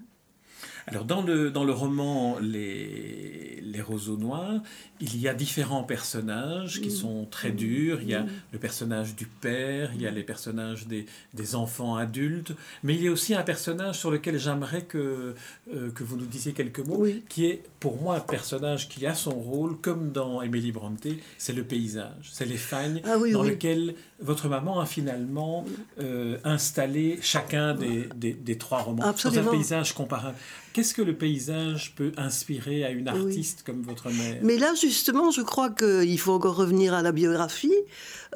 Alors 0.88 1.06
dans 1.06 1.22
le, 1.22 1.52
dans 1.52 1.64
le 1.64 1.74
roman 1.74 2.38
Les, 2.40 3.62
les 3.64 3.82
roseaux 3.82 4.18
noirs, 4.18 4.62
il 5.00 5.18
y 5.20 5.28
a 5.28 5.34
différents 5.34 5.84
personnages 5.84 6.82
qui 6.82 6.92
sont 6.92 7.26
très 7.30 7.52
durs. 7.52 8.02
Il 8.02 8.10
y 8.10 8.16
a 8.16 8.26
le 8.52 8.60
personnage 8.60 9.16
du 9.16 9.26
père, 9.26 9.92
il 9.96 10.02
y 10.02 10.08
a 10.08 10.12
les 10.12 10.24
personnages 10.24 10.88
des, 10.88 11.06
des 11.34 11.56
enfants 11.56 11.96
adultes, 11.96 12.54
mais 12.84 12.96
il 12.96 13.04
y 13.04 13.08
a 13.08 13.12
aussi 13.12 13.34
un 13.34 13.44
personnage 13.44 14.00
sur 14.00 14.12
lequel 14.12 14.38
j'aimerais 14.38 14.84
que, 14.84 15.36
euh, 15.74 15.92
que 15.92 16.04
vous 16.04 16.18
nous 16.18 16.26
disiez 16.26 16.54
quelques 16.54 16.86
mots, 16.86 17.06
qui 17.30 17.46
est 17.46 17.64
pour 17.80 18.02
moi 18.02 18.18
un 18.18 18.20
personnage 18.20 18.90
qui 18.90 19.06
a 19.06 19.16
son 19.16 19.32
rôle, 19.32 19.78
comme 19.78 20.12
dans 20.12 20.42
Émilie 20.42 20.72
Brontë, 20.72 21.20
c'est 21.38 21.54
le 21.54 21.64
paysage, 21.64 22.30
c'est 22.32 22.46
les 22.46 22.58
fagnes 22.58 23.02
ah 23.06 23.18
dans 23.32 23.44
lesquelles 23.44 23.96
votre 24.20 24.50
maman 24.50 24.80
a 24.80 24.86
finalement 24.86 25.66
euh, 26.00 26.38
installé 26.44 27.18
chacun 27.22 27.74
des, 27.74 28.08
des, 28.16 28.34
des 28.34 28.58
trois 28.58 28.82
romans. 28.82 29.04
Absolument. 29.04 29.44
Dans 29.44 29.50
un 29.50 29.52
paysage 29.52 29.94
comparable. 29.94 30.38
Qu'est-ce 30.74 30.94
que 30.94 31.02
le 31.02 31.16
paysage 31.18 31.94
peut 31.96 32.12
inspirer 32.16 32.86
à 32.86 32.92
une 32.92 33.08
artiste 33.08 33.64
comme 33.66 33.82
votre 33.82 34.10
mère? 34.10 34.40
Mais 34.42 34.58
là, 34.58 34.74
justement, 34.80 35.30
je 35.32 35.42
crois 35.42 35.70
qu'il 35.70 36.20
faut 36.20 36.32
encore 36.32 36.56
revenir 36.56 36.94
à 36.94 37.02
la 37.02 37.12
biographie. 37.12 37.76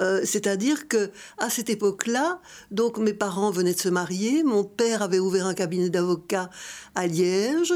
Euh, 0.01 0.21
c'est-à-dire 0.25 0.89
que 0.89 1.11
à 1.37 1.49
cette 1.49 1.69
époque-là, 1.69 2.41
donc 2.71 2.97
mes 2.97 3.13
parents 3.13 3.51
venaient 3.51 3.73
de 3.73 3.79
se 3.79 3.89
marier, 3.89 4.43
mon 4.43 4.65
père 4.65 5.01
avait 5.01 5.19
ouvert 5.19 5.45
un 5.45 5.53
cabinet 5.53 5.89
d'avocats 5.89 6.49
à 6.93 7.07
Liège. 7.07 7.73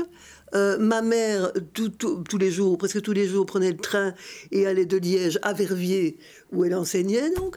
Euh, 0.56 0.78
ma 0.78 1.02
mère, 1.02 1.54
tous 1.74 2.38
les 2.38 2.52
jours, 2.52 2.78
presque 2.78 3.02
tous 3.02 3.14
les 3.14 3.28
jours, 3.28 3.46
prenait 3.46 3.72
le 3.72 3.78
train 3.78 4.14
et 4.52 4.66
allait 4.66 4.86
de 4.86 4.98
Liège 4.98 5.40
à 5.44 5.54
Verviers 5.54 6.18
où 6.52 6.66
elle 6.66 6.76
enseignait 6.76 7.30
donc. 7.36 7.56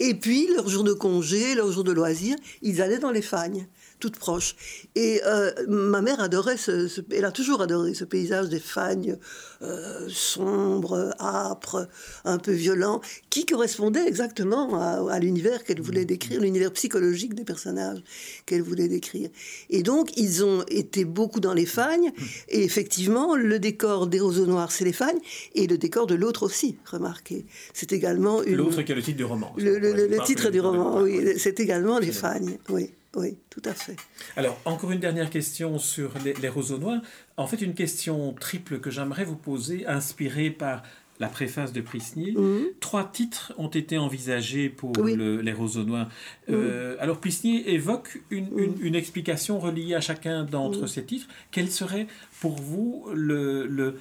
Et 0.00 0.14
puis, 0.14 0.48
leur 0.54 0.68
jour 0.68 0.84
de 0.84 0.92
congé, 0.92 1.54
leur 1.54 1.70
jour 1.72 1.84
de 1.84 1.92
loisir, 1.92 2.36
ils 2.62 2.82
allaient 2.82 2.98
dans 2.98 3.12
les 3.12 3.22
fagnes 3.22 3.66
toute 4.04 4.18
proche. 4.18 4.54
Et 4.96 5.22
euh, 5.24 5.50
ma 5.66 6.02
mère 6.02 6.20
adorait, 6.20 6.58
ce, 6.58 7.00
elle 7.10 7.24
a 7.24 7.32
toujours 7.32 7.62
adoré 7.62 7.94
ce 7.94 8.04
paysage 8.04 8.50
des 8.50 8.60
fagnes 8.60 9.16
euh, 9.62 10.06
sombres, 10.10 11.14
âpres, 11.18 11.88
un 12.26 12.36
peu 12.36 12.52
violents, 12.52 13.00
qui 13.30 13.46
correspondait 13.46 14.06
exactement 14.06 14.78
à, 15.08 15.18
l'univers 15.20 15.64
qu'elle 15.64 15.80
voulait 15.80 16.04
décrire, 16.04 16.42
l'univers 16.42 16.70
psychologique 16.72 17.32
des 17.32 17.44
personnages 17.44 18.02
qu'elle 18.44 18.60
voulait 18.60 18.88
décrire. 18.88 19.30
Et 19.70 19.82
donc, 19.82 20.14
ils 20.18 20.44
ont 20.44 20.64
été 20.68 21.06
beaucoup 21.06 21.40
dans 21.40 21.54
les 21.54 21.64
fagnes, 21.64 22.12
et 22.50 22.62
effectivement, 22.62 23.36
le 23.36 23.58
décor 23.58 24.06
des 24.06 24.20
roseaux 24.20 24.44
noirs, 24.44 24.70
c'est 24.70 24.84
les 24.84 24.92
fagnes, 24.92 25.20
et 25.54 25.66
le 25.66 25.78
décor 25.78 26.06
de 26.06 26.14
l'autre 26.14 26.42
aussi, 26.42 26.76
remarquez. 26.84 27.46
C'est 27.72 27.92
également 27.92 28.42
une... 28.42 28.56
L'autre 28.56 28.82
qui 28.82 28.92
est 28.92 28.94
le 28.94 29.02
titre 29.02 29.16
du 29.16 29.24
roman. 29.24 29.54
Le, 29.56 30.24
titre 30.26 30.50
du 30.50 30.60
roman, 30.60 31.00
oui, 31.00 31.38
c'est 31.38 31.58
également 31.58 31.98
les 31.98 32.12
fagnes, 32.12 32.58
oui. 32.68 32.90
Oui, 33.16 33.36
tout 33.50 33.62
à 33.64 33.72
fait. 33.72 33.96
Alors, 34.36 34.58
encore 34.64 34.90
une 34.90 35.00
dernière 35.00 35.30
question 35.30 35.78
sur 35.78 36.12
les, 36.24 36.48
roseaux 36.48 36.78
noirs. 36.78 37.00
En 37.36 37.46
fait, 37.46 37.60
une 37.62 37.74
question 37.74 38.32
triple 38.32 38.80
que 38.80 38.90
j'aimerais 38.90 39.24
vous 39.24 39.36
poser, 39.36 39.86
inspirée 39.86 40.50
par 40.50 40.82
la 41.20 41.28
préface 41.28 41.72
de 41.72 41.80
Prisnier. 41.80 42.32
Mhm. 42.32 42.66
Trois 42.80 43.04
titres 43.04 43.52
ont 43.56 43.68
été 43.68 43.98
envisagés 43.98 44.68
pour 44.68 44.92
les 44.96 45.52
roseaux 45.52 45.84
noirs. 45.84 46.08
Euh, 46.50 46.94
mhm. 46.94 47.00
alors, 47.00 47.18
Prisnier 47.18 47.72
évoque 47.72 48.20
une, 48.30 48.50
mhm. 48.50 48.74
une, 48.80 48.94
explication 48.96 49.60
reliée 49.60 49.94
à 49.94 50.00
chacun 50.00 50.44
d'entre 50.44 50.86
ces 50.86 51.04
titres. 51.04 51.28
Quel 51.52 51.70
serait 51.70 52.08
pour 52.40 52.56
vous 52.56 53.06
le, 53.14 53.66
le, 53.66 53.96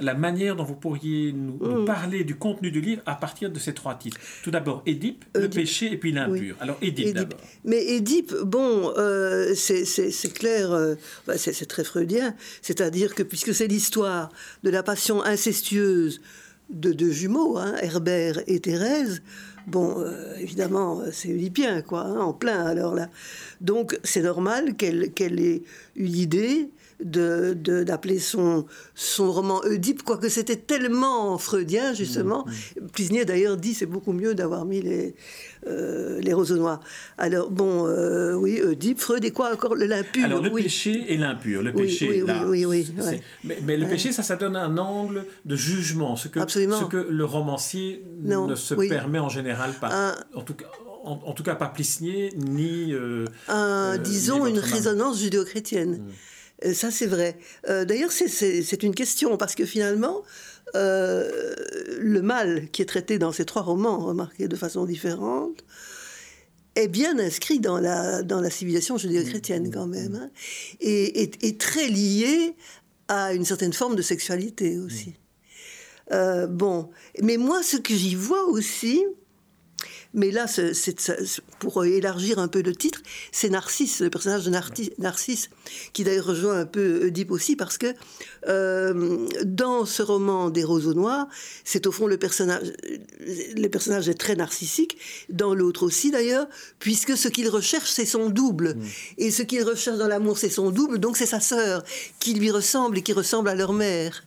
la 0.00 0.14
manière 0.14 0.56
dont 0.56 0.64
vous 0.64 0.74
pourriez 0.74 1.32
nous, 1.32 1.58
mm. 1.58 1.84
parler 1.84 2.24
du 2.24 2.36
contenu 2.36 2.70
du 2.70 2.80
livre 2.80 3.02
à 3.06 3.14
partir 3.14 3.50
de 3.50 3.58
ces 3.58 3.74
trois 3.74 3.94
titres. 3.94 4.18
Tout 4.42 4.50
d'abord, 4.50 4.82
Édipe, 4.86 5.24
le 5.34 5.48
péché 5.48 5.92
et 5.92 5.96
puis 5.96 6.12
l'impur. 6.12 6.56
Alors, 6.60 6.76
Édipe, 6.82 7.14
d'abord. 7.14 7.40
Mais 7.64 7.84
Édipe, 7.84 8.34
bon, 8.44 8.92
euh, 8.96 9.54
c'est 9.54 10.32
clair, 10.32 10.72
euh, 10.72 10.94
bah, 11.26 11.36
c'est 11.36 11.66
très 11.66 11.84
freudien, 11.84 12.34
c'est-à-dire 12.62 13.14
que 13.14 13.22
puisque 13.22 13.54
c'est 13.54 13.66
l'histoire 13.66 14.30
de 14.62 14.70
la 14.70 14.82
passion 14.82 15.22
incestueuse 15.22 16.20
de 16.70 16.92
deux 16.92 17.10
jumeaux, 17.10 17.56
hein, 17.56 17.74
Herbert 17.80 18.42
et 18.46 18.60
Thérèse, 18.60 19.22
bon, 19.66 20.00
euh, 20.00 20.34
évidemment, 20.38 21.02
c'est 21.12 21.32
oedipien, 21.32 21.82
quoi, 21.82 22.02
hein, 22.02 22.20
en 22.20 22.34
plein 22.34 22.64
alors 22.66 22.94
là. 22.94 23.08
Donc, 23.60 23.98
c'est 24.04 24.22
normal 24.22 24.76
qu'elle 24.76 25.40
ait 25.40 25.62
eu 25.96 26.04
l'idée 26.04 26.68
de, 27.02 27.54
d'appeler 27.84 28.18
son, 28.18 28.66
son 28.94 29.30
roman 29.30 29.60
Oedipe, 29.64 30.02
quoique 30.02 30.28
c'était 30.28 30.56
tellement 30.56 31.38
freudien, 31.38 31.94
justement. 31.94 32.44
Mmh, 32.46 33.24
d'ailleurs, 33.24 33.56
dit 33.56 33.74
c'est 33.74 33.86
beaucoup 33.86 34.12
mieux 34.12 34.34
d'avoir 34.34 34.64
mis 34.64 34.82
les, 34.82 35.14
euh, 35.66 36.20
les 36.20 36.32
roseaux 36.32 36.56
noirs. 36.56 36.80
Alors, 37.16 37.50
bon, 37.50 37.86
euh, 37.86 38.34
oui, 38.34 38.60
Oedipe, 38.62 38.98
Freud 38.98 39.24
et 39.24 39.30
quoi 39.30 39.52
encore? 39.52 39.76
L'impur. 39.76 40.24
Alors, 40.24 40.42
le 40.42 40.50
oui. 40.50 40.64
péché 40.64 41.04
et 41.08 41.16
l'impur. 41.16 41.62
Le 41.62 41.72
péché, 41.72 42.22
oui, 42.22 42.64
oui, 42.64 42.64
oui, 42.64 42.92
Mais, 43.44 43.76
le 43.76 43.86
péché, 43.86 44.12
ça, 44.12 44.22
ça 44.22 44.36
donne 44.36 44.56
un 44.56 44.76
angle 44.78 45.24
de 45.44 45.56
jugement, 45.56 46.16
ce 46.16 46.28
que, 46.28 46.40
ce 46.48 46.84
que 46.84 46.96
le 46.96 47.24
romancier 47.24 48.04
ne 48.22 48.54
se 48.54 48.74
permet 48.74 49.18
en 49.18 49.28
général 49.28 49.72
pas. 49.80 50.16
En 50.34 50.42
tout 50.42 50.54
cas, 50.54 50.66
en, 51.04 51.32
tout 51.32 51.42
cas 51.42 51.54
pas 51.54 51.68
Plisnier, 51.68 52.32
ni... 52.36 52.92
Euh, 52.92 53.24
disons, 53.98 54.46
une 54.46 54.58
résonance 54.58 55.20
judéo-chrétienne. 55.20 55.98
Mmh. 55.98 56.12
Euh, 56.64 56.74
ça, 56.74 56.90
c'est 56.90 57.06
vrai. 57.06 57.36
Euh, 57.68 57.84
d'ailleurs, 57.84 58.12
c'est 58.12 58.82
une 58.82 58.94
question, 58.94 59.36
parce 59.36 59.54
que 59.54 59.64
finalement, 59.64 60.22
euh, 60.74 61.54
le 61.98 62.22
mal 62.22 62.68
qui 62.70 62.82
est 62.82 62.86
traité 62.86 63.18
dans 63.18 63.32
ces 63.32 63.44
trois 63.44 63.62
romans, 63.62 63.98
remarqués 63.98 64.48
de 64.48 64.56
façon 64.56 64.84
différente, 64.84 65.64
est 66.74 66.88
bien 66.88 67.18
inscrit 67.18 67.58
dans 67.58 67.78
la, 67.78 68.22
dans 68.22 68.40
la 68.40 68.50
civilisation 68.50 68.98
judéo-chrétienne 68.98 69.70
quand 69.72 69.86
même, 69.86 70.14
hein, 70.14 70.30
et 70.80 71.22
est, 71.22 71.60
très 71.60 71.88
lié 71.88 72.54
à 73.08 73.32
une 73.32 73.44
certaine 73.44 73.72
forme 73.72 73.96
de 73.96 74.02
sexualité 74.02 74.78
aussi. 74.78 75.14
bon, 76.10 76.90
mais 77.20 77.36
moi, 77.36 77.62
ce 77.62 77.78
que 77.78 77.94
j'y 77.94 78.14
vois 78.14 78.44
aussi, 78.44 79.04
mais 80.18 80.30
là, 80.30 80.46
c'est, 80.46 80.74
pour 81.60 81.84
élargir 81.84 82.38
un 82.38 82.48
peu 82.48 82.60
le 82.60 82.74
titre, 82.74 83.00
c'est 83.32 83.48
Narcisse, 83.48 84.00
le 84.00 84.10
personnage 84.10 84.44
de 84.44 84.50
Narcisse, 84.98 85.48
qui 85.92 86.04
d'ailleurs 86.04 86.26
rejoint 86.26 86.60
un 86.60 86.66
peu 86.66 87.06
Oedipe 87.06 87.30
aussi, 87.30 87.56
parce 87.56 87.78
que 87.78 87.86
euh, 88.48 89.26
dans 89.44 89.86
ce 89.86 90.02
roman 90.02 90.50
des 90.50 90.64
roseaux 90.64 90.94
noirs, 90.94 91.28
c'est 91.64 91.86
au 91.86 91.92
fond 91.92 92.06
le 92.06 92.18
personnage, 92.18 92.72
le 93.20 93.68
personnage 93.68 94.08
est 94.08 94.14
très 94.14 94.34
narcissique, 94.34 94.98
dans 95.28 95.54
l'autre 95.54 95.84
aussi 95.84 96.10
d'ailleurs, 96.10 96.48
puisque 96.80 97.16
ce 97.16 97.28
qu'il 97.28 97.48
recherche, 97.48 97.90
c'est 97.90 98.06
son 98.06 98.28
double. 98.28 98.74
Mm. 98.74 98.82
Et 99.18 99.30
ce 99.30 99.42
qu'il 99.42 99.62
recherche 99.62 99.98
dans 99.98 100.08
l'amour, 100.08 100.36
c'est 100.38 100.50
son 100.50 100.70
double, 100.70 100.98
donc 100.98 101.16
c'est 101.16 101.26
sa 101.26 101.40
sœur, 101.40 101.84
qui 102.18 102.34
lui 102.34 102.50
ressemble 102.50 102.98
et 102.98 103.02
qui 103.02 103.12
ressemble 103.12 103.48
à 103.48 103.54
leur 103.54 103.72
mère. 103.72 104.24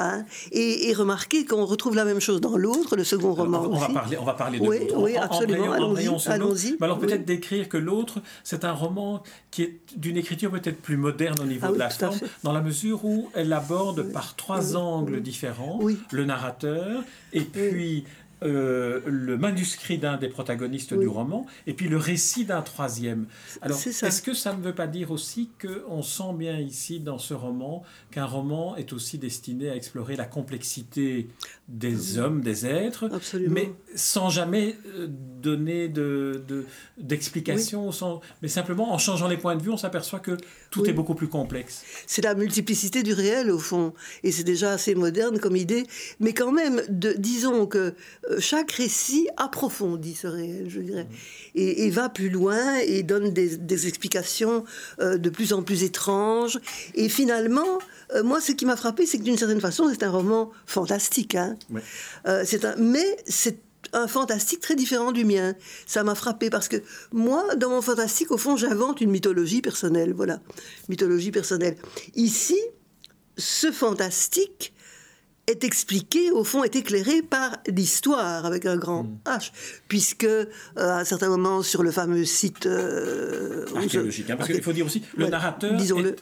Hein. 0.00 0.24
Et, 0.52 0.92
remarquez 0.94 1.44
qu'on 1.44 1.64
retrouve 1.64 1.94
la 1.94 2.04
même 2.04 2.20
chose 2.20 2.40
dans 2.40 2.56
l'autre, 2.56 2.96
le 2.96 3.04
second 3.04 3.32
roman. 3.32 3.62
On, 3.70 3.78
va 3.78 3.88
parler, 3.88 4.16
on 4.18 4.24
va 4.24 4.34
parler 4.34 4.58
de 4.58 4.66
oui, 4.66 4.78
oui, 4.96 5.16
absolument. 5.16 5.72
Allons-y. 5.72 6.76
alors 6.80 6.98
peut-être 6.98 7.24
décrire 7.24 7.68
que 7.68 7.76
l'autre, 7.76 8.20
c'est 8.44 8.64
un 8.64 8.72
roman 8.72 9.22
qui 9.50 9.62
est 9.62 9.80
d'une 9.96 10.16
écriture 10.16 10.50
peut-être 10.50 10.80
plus 10.80 10.96
moderne 10.96 11.38
au 11.40 11.46
niveau 11.46 11.66
ah 11.68 11.72
de 11.72 11.78
la 11.78 11.90
forme, 11.90 12.18
dans 12.42 12.52
la 12.52 12.60
mesure 12.60 13.04
où 13.04 13.30
elle 13.34 13.52
aborde 13.52 14.12
par 14.12 14.36
trois 14.36 14.76
angles 14.76 15.20
différents 15.20 15.80
le 16.10 16.24
narrateur 16.24 17.02
et 17.32 17.42
puis 17.42 18.04
euh, 18.42 19.00
le 19.06 19.36
manuscrit 19.36 19.98
d'un 19.98 20.16
des 20.16 20.28
protagonistes 20.28 20.94
du 20.94 21.08
roman 21.08 21.46
et 21.66 21.74
puis 21.74 21.88
le 21.88 21.96
récit 21.96 22.44
d'un 22.44 22.62
troisième. 22.62 23.26
Alors, 23.60 23.78
est-ce 23.78 24.22
que 24.22 24.34
ça 24.34 24.54
ne 24.54 24.62
veut 24.62 24.74
pas 24.74 24.86
dire 24.86 25.10
aussi 25.10 25.50
qu'on 25.60 26.02
sent 26.02 26.32
bien 26.34 26.58
ici 26.58 27.00
dans 27.00 27.18
ce 27.18 27.34
roman 27.34 27.82
qu'un 28.10 28.24
roman 28.24 28.76
est 28.76 28.92
aussi 28.92 29.18
destiné 29.18 29.70
à 29.70 29.76
explorer 29.76 30.16
la 30.16 30.24
complexité 30.24 31.28
des 31.68 32.18
hommes, 32.18 32.40
des 32.40 32.66
êtres, 32.66 33.08
mais 33.48 33.72
sans 33.94 34.30
jamais 34.30 34.76
euh, 34.96 35.06
donner 35.08 35.88
d'explication, 36.98 37.90
de, 37.90 37.94
mais 38.42 38.48
simplement 38.48 38.92
en 38.92 38.98
changeant 38.98 39.28
les 39.28 39.36
points 39.36 39.56
de 39.56 39.62
vue, 39.62 39.70
on 39.70 39.76
s'aperçoit 39.76 40.20
que 40.20 40.36
tout 40.70 40.88
est 40.88 40.92
beaucoup 40.92 41.14
plus 41.14 41.28
complexe. 41.28 41.84
C'est 42.06 42.22
la 42.22 42.34
multiplicité 42.34 43.02
du 43.02 43.12
réel 43.12 43.50
au 43.50 43.58
fond, 43.58 43.92
et 44.22 44.32
c'est 44.32 44.44
déjà 44.44 44.72
assez 44.72 44.94
moderne 44.94 45.38
comme 45.38 45.56
idée, 45.56 45.86
mais 46.18 46.32
quand 46.32 46.52
même, 46.52 46.82
de, 46.88 47.14
disons 47.18 47.66
que 47.66 47.94
chaque 48.38 48.72
récit 48.72 49.28
approfondit 49.36 50.14
ce 50.14 50.26
réel, 50.26 50.66
je 50.68 50.80
dirais, 50.80 51.06
et, 51.54 51.90
va 51.90 52.08
plus 52.08 52.30
loin 52.30 52.76
et 52.78 53.02
donne 53.02 53.30
des, 53.30 53.86
explications 53.86 54.64
euh, 55.00 55.18
de 55.18 55.30
plus 55.30 55.52
en 55.52 55.62
plus 55.62 55.82
étranges. 55.82 56.58
Et 56.94 57.08
finalement, 57.08 57.78
euh, 58.14 58.22
moi, 58.22 58.40
ce 58.40 58.52
qui 58.52 58.66
m'a 58.66 58.76
frappé, 58.76 59.06
c'est 59.06 59.18
que 59.18 59.22
d'une 59.22 59.38
certaine 59.38 59.60
façon, 59.60 59.88
c'est 59.90 60.02
un 60.02 60.10
roman 60.10 60.50
fantastique. 60.66 61.34
Hein. 61.34 61.56
Euh, 62.26 62.44
un, 62.62 62.76
mais 62.76 63.16
c'est 63.26 63.58
un 63.92 64.06
fantastique 64.06 64.60
très 64.60 64.76
différent 64.76 65.12
du 65.12 65.24
mien. 65.24 65.54
Ça 65.86 66.04
m'a 66.04 66.14
frappé 66.14 66.50
parce 66.50 66.68
que 66.68 66.76
moi, 67.12 67.54
dans 67.56 67.70
mon 67.70 67.82
fantastique, 67.82 68.30
au 68.30 68.38
fond, 68.38 68.56
j'invente 68.56 69.00
une 69.00 69.10
mythologie 69.10 69.62
personnelle. 69.62 70.12
Voilà, 70.12 70.40
mythologie 70.88 71.30
personnelle. 71.30 71.76
Ici, 72.14 72.58
ce 73.36 73.72
fantastique 73.72 74.74
est 75.46 75.64
expliqué, 75.64 76.30
au 76.30 76.44
fond, 76.44 76.62
est 76.62 76.76
éclairé 76.76 77.22
par 77.22 77.58
l'histoire, 77.66 78.46
avec 78.46 78.66
un 78.66 78.76
grand 78.76 79.04
mm. 79.04 79.18
H, 79.26 79.52
puisque 79.88 80.24
euh, 80.24 80.46
à 80.76 81.00
un 81.00 81.04
certain 81.04 81.28
moment, 81.28 81.62
sur 81.62 81.82
le 81.82 81.90
fameux 81.90 82.24
site... 82.24 82.66
Euh, 82.66 83.66
archéologique, 83.74 84.30
hein, 84.30 84.36
parce 84.36 84.50
qu'il 84.50 84.62
faut 84.62 84.72
dire 84.72 84.86
aussi, 84.86 85.02
le 85.16 85.26
narrateur 85.26 85.78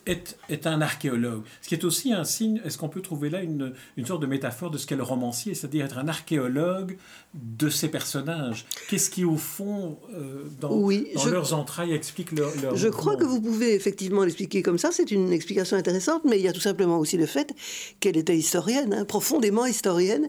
est, 0.06 0.36
est, 0.48 0.66
un 0.66 0.80
archéologue, 0.80 1.42
ce 1.62 1.68
qui 1.68 1.74
est 1.74 1.84
aussi 1.84 2.12
un 2.12 2.24
signe, 2.24 2.60
est-ce 2.64 2.78
qu'on 2.78 2.88
peut 2.88 3.02
trouver 3.02 3.30
là 3.30 3.42
une, 3.42 3.72
une 3.96 4.06
sorte 4.06 4.22
de 4.22 4.26
métaphore 4.26 4.70
de 4.70 4.78
ce 4.78 4.86
qu'est 4.86 4.96
le 4.96 5.02
romancier, 5.02 5.54
c'est-à-dire 5.54 5.84
être 5.84 5.98
un 5.98 6.08
archéologue 6.08 6.96
de 7.34 7.68
ces 7.68 7.88
personnages? 7.88 8.66
Qu'est-ce 8.88 9.10
qui, 9.10 9.24
au 9.24 9.36
fond, 9.36 9.98
euh, 10.14 10.44
dans, 10.60 10.88
leurs 11.30 11.54
entrailles, 11.54 11.92
explique 11.92 12.32
leur... 12.32 12.50
leur 12.62 12.76
je 12.76 12.88
crois 12.88 13.16
que 13.16 13.24
vous 13.24 13.40
pouvez 13.40 13.74
effectivement 13.74 14.24
l'expliquer 14.24 14.62
comme 14.62 14.78
ça, 14.78 14.90
c'est 14.92 15.10
une 15.10 15.32
explication 15.32 15.76
intéressante, 15.76 16.22
mais 16.24 16.38
il 16.38 16.44
y 16.44 16.48
a 16.48 16.52
tout 16.52 16.60
simplement 16.60 16.98
aussi 16.98 17.16
le 17.16 17.26
fait 17.26 17.54
qu'elle 18.00 18.16
était 18.16 18.36
historienne, 18.36 18.94
hein, 18.94 19.04
profondément 19.08 19.66
historienne 19.66 20.28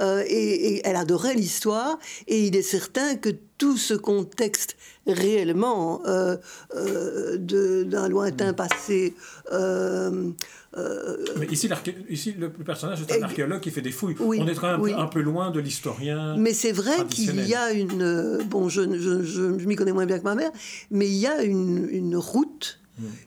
euh, 0.00 0.22
et, 0.28 0.80
elle 0.86 0.94
adorait 0.96 1.34
l'histoire 1.34 1.98
et 2.28 2.46
il 2.46 2.54
est 2.54 2.62
certain 2.62 3.16
que 3.16 3.30
tout 3.58 3.76
ce 3.76 3.94
contexte 3.94 4.76
réellement 5.08 6.02
euh, 6.06 6.36
euh, 6.76 7.36
d'un 7.84 8.08
lointain 8.08 8.52
passé. 8.52 9.14
Mais 9.50 11.46
ici, 11.50 11.68
ici, 12.08 12.36
le 12.38 12.50
personnage 12.50 13.00
est 13.02 13.18
un 13.18 13.22
archéologue 13.22 13.60
qui 13.60 13.72
fait 13.72 13.80
des 13.80 13.90
fouilles. 13.90 14.14
On 14.20 14.32
est 14.32 14.44
même 14.44 14.94
un, 14.96 15.06
peu, 15.06 15.20
loin 15.20 15.50
de 15.50 15.58
l'historien. 15.58 16.36
Mais 16.36 16.52
c'est 16.52 16.70
vrai 16.70 17.04
qu'il 17.10 17.44
y 17.48 17.56
a 17.56 17.72
une. 17.72 18.38
Bon, 18.44 18.68
je, 18.68 18.82
je, 18.96 19.24
je, 19.24 19.42
m'y 19.66 19.74
connais 19.74 19.92
moins 19.92 20.06
bien 20.06 20.20
que 20.20 20.24
ma 20.24 20.36
mère, 20.36 20.52
mais 20.92 21.08
il 21.08 21.16
y 21.16 21.26
a 21.26 21.42
une, 21.42 21.88
une 21.90 22.16
route 22.16 22.78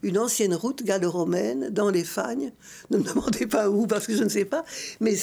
une 0.03 0.17
ancienne 0.17 0.53
route 0.53 0.83
gallo-romaine 0.83 1.69
dans 1.69 1.89
les 1.89 2.03
Fagnes. 2.03 2.51
Ne 2.89 2.97
me 2.97 3.03
demandez 3.03 3.47
pas 3.47 3.69
où, 3.69 3.87
parce 3.87 4.07
que 4.07 4.15
je 4.15 4.23
ne 4.23 4.29
sais 4.29 4.45
pas, 4.45 4.63
mais 4.99 5.15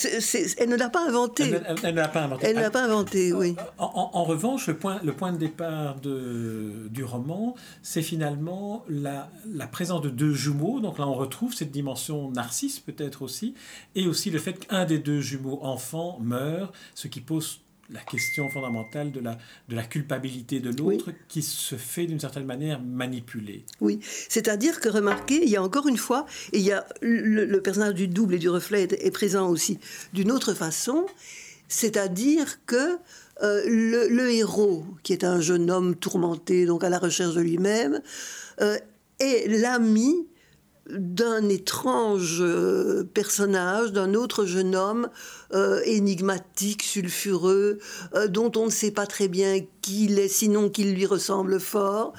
elle 0.59 0.69
ne 0.69 0.77
l'a 0.77 0.89
pas 0.89 1.07
inventé. 1.07 1.45
Elle, 1.45 1.95
ne 1.95 1.97
l'a 1.97 2.09
pas 2.09 2.23
inventé. 2.23 2.47
Elle 2.47 2.57
ne 2.57 2.61
l'a 2.61 2.71
pas 2.71 2.89
oui. 3.35 3.57
En, 3.79 4.25
revanche, 4.25 4.67
le 4.67 4.77
point, 4.77 5.01
le 5.03 5.13
point 5.13 5.33
de 5.33 5.39
départ 5.39 6.01
de, 6.01 6.89
du 6.91 7.05
roman, 7.05 7.55
c'est 7.83 8.03
finalement 8.03 8.85
la, 8.89 9.31
la 9.47 9.67
présence 9.67 10.03
de 10.03 10.11
deux 10.11 10.33
jumeaux. 10.33 10.81
Donc 10.81 10.99
là, 10.99 11.07
on 11.07 11.15
retrouve 11.15 11.55
cette 11.55 11.71
dimension 11.71 12.31
narcisse 12.31 12.81
peut-être 12.81 13.23
aussi, 13.23 13.55
et 13.95 14.07
aussi 14.07 14.31
le 14.31 14.39
fait 14.39 14.55
qu'un 14.55 14.85
des 14.85 14.99
deux 14.99 15.21
jumeaux 15.21 15.61
enfants 15.63 16.19
meurt, 16.21 16.73
ce 16.95 17.09
qui 17.09 17.21
pose 17.21 17.61
la 17.91 18.01
question 18.01 18.49
fondamentale 18.49 19.13
de 19.13 19.21
la, 19.21 19.39
de 19.69 19.77
la 19.77 19.83
culpabilité 19.83 20.61
de 20.61 20.71
l'autre 20.71 21.13
qui 21.29 21.43
se 21.43 21.77
fait 21.77 22.07
d'une 22.07 22.21
certaine 22.21 22.45
manière 22.45 22.81
manipuler. 22.81 23.65
Oui, 23.81 24.01
c'est-à-dire 24.29 24.81
que 24.81 24.89
remarquez, 24.89 25.43
il 25.43 25.49
y 25.49 25.57
a 25.57 25.63
encore 25.63 25.89
une 25.89 25.97
fois, 25.97 26.27
et 26.53 26.59
il 26.59 26.65
y 26.65 26.73
a 26.73 26.87
le, 27.01 27.59
personnage 27.61 27.95
du 27.95 28.09
double 28.09 28.35
et 28.35 28.39
du 28.39 28.49
reflet 28.49 28.83
est, 28.83 29.11
présent 29.11 29.49
aussi 29.49 29.79
d'une 30.13 30.31
autre 30.31 30.55
façon, 30.55 31.07
c'est-à-dire 31.69 32.65
que 32.67 32.99
euh, 33.43 33.63
le, 33.67 34.31
héros, 34.31 34.85
qui 35.03 35.13
est 35.13 35.25
un 35.25 35.41
jeune 35.41 35.71
homme 35.71 35.95
tourmenté, 35.97 36.67
donc 36.67 36.85
à 36.85 36.89
la 36.89 36.99
recherche 36.99 37.35
de 37.35 37.41
lui-même, 37.41 38.03
euh, 38.61 38.77
est 39.19 39.49
l'ami 39.49 40.27
d'un 40.89 41.49
étrange 41.49 42.39
euh, 42.41 43.05
personnage, 43.13 43.93
d'un 43.93 44.15
autre 44.15 44.47
jeune 44.47 44.75
homme 44.75 45.09
euh, 45.53 45.81
énigmatique, 45.85 46.83
sulfureux, 46.83 47.79
euh, 48.15 48.29
dont 48.29 48.51
on 48.57 48.67
ne 48.67 48.71
sait 48.71 48.91
pas 48.91 49.07
très 49.07 49.29
bien 49.29 49.61
qui 49.83 50.05
il 50.05 50.19
est, 50.19 50.29
sinon 50.29 50.71
qu'il 50.71 50.95
lui 50.95 51.07
ressemble 51.07 51.61
fort. 51.61 52.13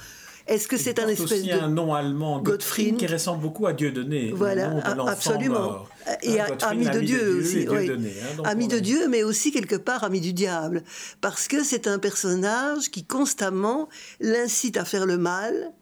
Est-ce 0.46 0.66
que 0.66 0.76
c'est 0.76 0.98
un 0.98 1.06
espèce 1.06 1.42
aussi 1.42 1.52
un 1.52 1.68
nom 1.68 1.94
allemand, 1.94 2.40
Gottfried, 2.42 2.96
qui 2.96 3.06
ressemble 3.06 3.40
beaucoup 3.40 3.68
à 3.68 3.72
Dieudonné. 3.72 4.32
Voilà, 4.34 4.74
absolument. 5.06 5.86
Et 6.22 6.40
ami, 6.40 6.88
de 6.88 6.98
Dieu, 6.98 7.38
aussi. 7.38 7.68
Hein, 7.70 8.42
ami 8.42 8.66
de 8.66 8.80
Dieu, 8.80 9.06
mais 9.08 9.22
aussi 9.22 9.52
quelque 9.52 9.76
part 9.76 10.02
ami 10.02 10.20
du 10.20 10.32
diable. 10.32 10.82
Parce 11.20 11.46
que 11.46 11.62
c'est 11.62 11.86
un 11.86 12.00
personnage 12.00 12.90
qui 12.90 13.04
constamment 13.04 13.88
l'incite 14.18 14.76
à 14.76 14.84
faire 14.84 15.06
le 15.06 15.18
mal, 15.18 15.72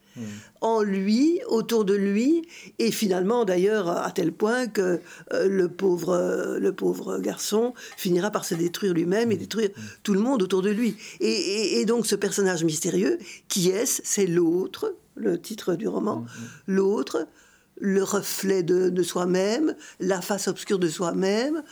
en 0.61 0.83
lui, 0.83 1.41
autour 1.49 1.85
de 1.85 1.95
lui, 1.95 2.43
et 2.79 2.91
finalement 2.91 3.45
d'ailleurs 3.45 3.89
à 3.89 4.11
tel 4.11 4.33
point 4.33 4.67
que 4.67 5.01
euh, 5.33 5.49
le, 5.49 5.69
pauvre, 5.69 6.11
euh, 6.11 6.59
le 6.59 6.73
pauvre 6.73 7.19
garçon 7.19 7.75
finira 7.97 8.31
par 8.31 8.45
se 8.45 8.55
détruire 8.55 8.95
lui-même 8.95 9.33
et 9.33 9.37
détruire 9.37 9.71
tout 10.03 10.15
le 10.15 10.21
monde 10.21 10.43
autour 10.43 10.63
de 10.63 10.71
lui. 10.71 10.97
Et, 11.21 11.85
donc 11.87 12.07
ce 12.07 12.17
personnage 12.17 12.65
mystérieux, 12.65 13.19
qui 13.49 13.71
est-ce? 13.71 14.03
C'est 14.05 14.27
l'autre, 14.27 14.95
le 15.15 15.41
titre 15.41 15.75
du 15.75 15.89
roman, 15.89 16.25
l'autre, 16.67 17.27
le 17.81 18.03
reflet 18.03 18.63
de 18.63 19.03
soi-même, 19.03 19.75
la 20.01 20.21
face 20.21 20.49
obscure 20.49 20.79
de 20.79 20.89
soi-même 20.89 21.63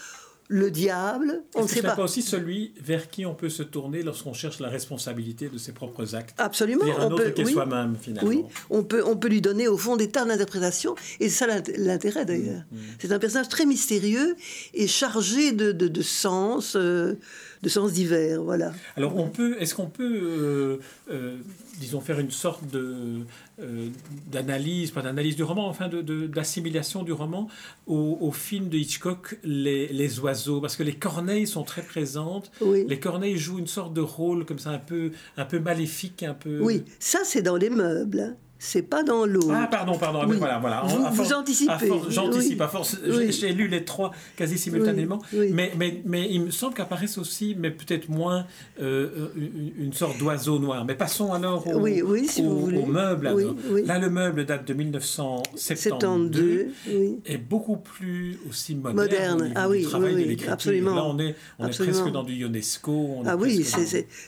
le 0.48 0.70
diable. 0.70 1.42
On 1.54 1.62
ne 1.62 1.68
sait 1.68 1.82
pas. 1.82 1.96
pas 1.96 2.04
aussi 2.04 2.22
celui 2.22 2.72
vers 2.80 3.08
qui 3.08 3.26
on 3.26 3.34
peut 3.34 3.48
se 3.48 3.62
tourner 3.62 4.02
lorsqu'on 4.02 4.32
cherche 4.32 4.60
la 4.60 4.68
responsabilité 4.68 5.48
de 5.48 5.58
ses 5.58 5.72
propres 5.72 6.14
actes? 6.14 6.34
Absolument. 6.38 6.84
un 6.84 7.10
on 7.10 7.16
peut, 7.16 7.32
soi-même 7.44 7.96
finalement. 8.00 8.28
Oui, 8.28 8.44
on 8.70 8.84
peut, 8.84 9.02
on 9.04 9.16
peut 9.16 9.28
lui 9.28 9.40
donner 9.40 9.68
au 9.68 9.76
fond 9.76 9.96
des 9.96 10.08
tas 10.08 10.24
d'interprétations 10.24 10.94
et 11.20 11.28
c'est 11.28 11.46
ça 11.46 11.62
l'intérêt 11.76 12.24
d'ailleurs. 12.24 12.62
Mm, 12.70 12.76
mm. 12.76 12.80
C'est 13.00 13.12
un 13.12 13.18
personnage 13.18 13.48
très 13.48 13.66
mystérieux 13.66 14.36
et 14.74 14.86
chargé 14.86 15.52
de, 15.52 15.72
de, 15.72 16.02
sens. 16.02 16.76
Euh, 16.76 17.14
de 17.62 17.68
sens 17.68 17.92
divers, 17.92 18.42
voilà. 18.42 18.72
Alors 18.96 19.16
on 19.16 19.28
peut, 19.28 19.56
est-ce 19.60 19.74
qu'on 19.74 19.86
peut, 19.86 20.20
euh, 20.22 20.78
euh, 21.10 21.38
disons, 21.80 22.00
faire 22.00 22.20
une 22.20 22.30
sorte 22.30 22.66
de 22.70 23.24
d'analyse, 24.30 24.90
pas 24.90 25.00
d'analyse 25.00 25.34
du 25.34 25.42
roman, 25.42 25.66
enfin 25.66 25.88
d'assimilation 25.88 27.00
de, 27.00 27.06
du 27.06 27.12
roman 27.12 27.48
au, 27.86 28.30
film 28.30 28.68
de 28.68 28.76
Hitchcock, 28.76 29.38
les, 29.44 29.88
les, 29.88 30.20
oiseaux, 30.20 30.35
parce 30.60 30.76
que 30.76 30.82
les 30.82 30.94
corneilles 30.94 31.46
sont 31.46 31.64
très 31.64 31.82
présentes. 31.82 32.50
Les 32.60 33.00
corneilles 33.00 33.38
jouent 33.38 33.58
une 33.58 33.66
sorte 33.66 33.94
de 33.94 34.00
rôle 34.00 34.44
comme 34.44 34.58
ça, 34.58 34.70
un 34.70 34.78
peu, 34.78 35.12
un 35.36 35.44
peu 35.44 35.58
maléfique, 35.58 36.22
un 36.22 36.34
peu. 36.34 36.60
Oui, 36.60 36.84
ça 36.98 37.20
c'est 37.24 37.42
dans 37.42 37.56
les 37.56 37.70
meubles. 37.70 38.36
C'est 38.58 38.82
pas 38.82 39.02
dans 39.02 39.26
l'eau. 39.26 39.50
Ah, 39.52 39.68
pardon, 39.70 39.98
pardon. 39.98 40.20
Ah, 40.22 40.26
voilà, 40.26 40.58
voilà. 40.58 40.82
Vous, 41.10 41.32
anticipez. 41.32 41.90
J'anticipe, 42.08 42.60
à 42.60 42.68
force. 42.68 42.96
J'ai 43.30 43.52
lu 43.52 43.68
les 43.68 43.84
trois 43.84 44.12
quasi 44.36 44.58
simultanément. 44.58 45.20
Mais, 45.32 45.72
mais, 45.76 46.02
mais 46.04 46.28
il 46.30 46.42
me 46.42 46.50
semble 46.50 46.74
qu'apparaissent 46.74 47.18
aussi, 47.18 47.56
mais 47.58 47.70
peut-être 47.70 48.08
moins, 48.08 48.46
euh, 48.80 49.28
une, 49.78 49.92
sorte 49.92 50.18
d'oiseau 50.18 50.58
noir. 50.58 50.84
Mais 50.84 50.94
passons 50.94 51.32
alors 51.32 51.66
au, 51.66 51.80
oui, 51.80 52.02
oui, 52.02 52.26
si 52.28 52.42
vous 52.42 52.58
voulez. 52.58 52.84
meuble. 52.84 53.32
Là, 53.84 53.98
le 53.98 54.10
meuble 54.10 54.44
date 54.44 54.66
de 54.66 54.74
1972 54.74 56.66
est 57.24 57.38
beaucoup 57.38 57.76
plus 57.76 58.38
aussi 58.48 58.74
moderne. 58.74 58.96
Moderne, 58.96 59.52
ah 59.54 59.68
oui, 59.68 59.86
oui, 59.94 60.38
absolument. 60.48 60.94
Là, 60.94 61.04
on 61.04 61.18
est, 61.18 61.34
on 61.58 61.68
est 61.68 61.76
presque 61.76 62.10
dans 62.10 62.22
du 62.22 62.44
UNESCO. 62.44 63.22
ah 63.26 63.36
oui, 63.36 63.64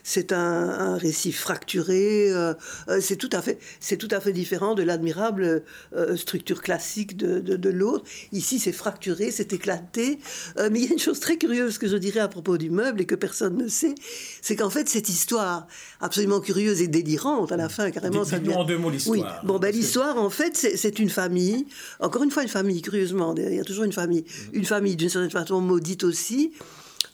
c'est 0.03 0.33
un, 0.33 0.38
un, 0.38 0.96
récit 0.96 1.33
fracturé. 1.33 2.31
Euh, 2.31 2.55
euh, 2.88 3.00
c'est 3.00 3.16
tout 3.16 3.31
à 3.33 3.42
fait, 3.42 3.59
c'est 3.81 3.96
tout 3.96 4.09
à 4.11 4.17
fait 4.20 4.33
différent 4.33 4.74
de 4.74 4.83
l'admirable 4.83 5.62
euh, 5.94 6.16
structure 6.16 6.62
classique 6.62 7.16
de, 7.16 7.40
de, 7.40 7.70
l'autre. 7.70 8.04
Ici, 8.33 8.59
c'est 8.59 8.72
fracturé, 8.72 9.31
c'est 9.31 9.52
éclaté. 9.52 10.18
Euh, 10.59 10.68
mais 10.72 10.81
il 10.81 10.87
y 10.87 10.88
a 10.88 10.92
une 10.92 10.98
chose 10.98 11.20
très 11.20 11.37
curieuse 11.37 11.78
que 11.78 11.88
je 11.88 11.96
dirais 11.96 12.20
à 12.20 12.28
propos 12.28 12.59
du 12.59 12.70
meuble 12.70 13.00
et 13.00 13.07
que 13.07 13.14
personne 13.14 13.57
ne 13.57 13.68
sait, 13.68 13.94
c'est 14.42 14.57
qu'en 14.57 14.70
fait, 14.70 14.88
cette 14.88 15.09
histoire 15.09 15.66
absolument 16.00 16.40
curieuse 16.40 16.81
et 16.81 16.88
délirante, 16.88 17.52
à 17.52 17.57
la 17.57 17.68
fin, 17.68 17.90
carrément, 17.90 18.24
ça 18.24 18.38
devient... 18.38 18.54
en 18.54 18.64
deux 18.64 18.78
mots 18.78 18.90
l'histoire. 18.90 19.16
Oui, 19.16 19.22
bon, 19.44 19.59
ben, 19.59 19.72
l'histoire, 19.72 20.16
en 20.18 20.31
fait, 20.31 20.57
c'est 20.57 20.98
une 20.98 21.11
famille, 21.11 21.66
encore 22.00 22.22
une 22.22 22.31
fois 22.31 22.42
une 22.42 22.48
famille, 22.48 22.83
curieusement, 22.83 23.35
il 23.37 23.54
y 23.54 23.61
a 23.61 23.64
toujours 23.64 23.85
une 23.85 23.92
famille, 23.92 24.24
une 24.52 24.64
famille 24.64 24.96
d'une 24.96 25.09
certaine 25.09 25.31
façon 25.31 25.61
maudite 25.61 26.04
aussi, 26.04 26.52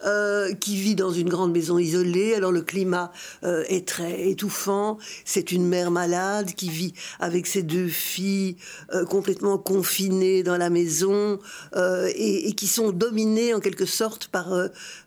euh, 0.05 0.53
qui 0.55 0.77
vit 0.77 0.95
dans 0.95 1.13
une 1.13 1.29
grande 1.29 1.53
maison 1.53 1.79
isolée. 1.79 2.35
Alors 2.35 2.53
le 2.53 2.63
climat 2.63 3.11
euh, 3.43 3.65
est 3.69 3.87
très 3.89 4.29
étouffant. 4.29 4.99
C'est 5.25 5.51
une 5.53 5.67
mère 5.67 5.91
malade 5.91 6.53
qui 6.55 6.69
vit 6.69 6.93
avec 7.21 7.47
ses 7.47 7.63
deux 7.63 7.89
filles 7.89 8.57
euh, 8.93 9.07
complètement 9.07 9.57
confinées 9.57 10.43
dans 10.43 10.57
la 10.57 10.69
maison 10.69 11.39
et, 11.77 12.49
et, 12.49 12.53
qui 12.55 12.67
sont 12.67 12.91
dominées 12.91 13.55
en 13.55 13.61
quelque 13.61 13.87
sorte 13.87 14.29
par 14.29 14.53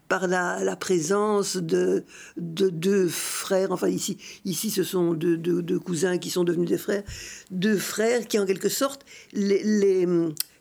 par 0.08 0.28
la, 0.28 0.76
présence 0.76 1.58
de, 1.58 2.04
de, 2.38 2.70
deux 2.70 3.08
frères, 3.08 3.72
enfin 3.72 3.90
ici, 3.90 4.18
ici 4.46 4.72
ce 4.72 4.84
sont 4.84 5.14
deux, 5.14 5.38
deux, 5.38 5.80
cousins 5.80 6.18
qui 6.18 6.30
sont 6.30 6.44
devenus 6.44 6.70
des 6.70 6.78
frères, 6.78 7.04
deux 7.52 7.78
frères 7.78 8.28
qui 8.28 8.40
en 8.40 8.46
quelque 8.46 8.70
sorte 8.70 9.06
les, 9.34 9.64
les, 9.64 10.08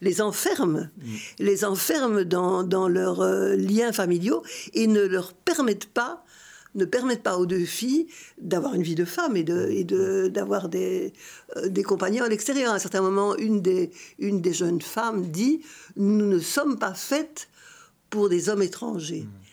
les 0.00 0.20
enferment, 0.20 0.88
mm. 0.96 1.14
les 1.38 1.64
enferment 1.64 2.24
dans, 2.24 2.62
dans 2.62 2.88
leurs 2.88 3.20
euh, 3.20 3.56
liens 3.56 3.92
familiaux 3.92 4.42
et 4.74 4.86
ne 4.86 5.02
leur 5.02 5.32
permettent 5.32 5.86
pas 5.92 6.24
ne 6.74 6.84
permettent 6.84 7.22
pas 7.22 7.38
aux 7.38 7.46
deux 7.46 7.64
filles 7.64 8.06
d'avoir 8.38 8.74
une 8.74 8.82
vie 8.82 8.94
de 8.94 9.06
femme 9.06 9.34
et 9.34 9.44
de 9.44 9.68
et 9.70 9.84
de 9.84 10.28
d'avoir 10.28 10.68
des 10.68 11.14
euh, 11.56 11.68
des 11.68 11.82
compagnons 11.82 12.22
à 12.22 12.28
l'extérieur. 12.28 12.72
À 12.72 12.74
un 12.76 12.78
certain 12.78 13.00
moment, 13.00 13.34
une 13.36 13.62
des 13.62 13.90
une 14.18 14.42
des 14.42 14.52
jeunes 14.52 14.82
femmes 14.82 15.26
dit 15.26 15.62
nous 15.96 16.26
ne 16.26 16.38
sommes 16.38 16.78
pas 16.78 16.92
faites 16.92 17.48
pour 18.10 18.28
des 18.28 18.48
hommes 18.48 18.62
étrangers. 18.62 19.22
Mmh. 19.22 19.46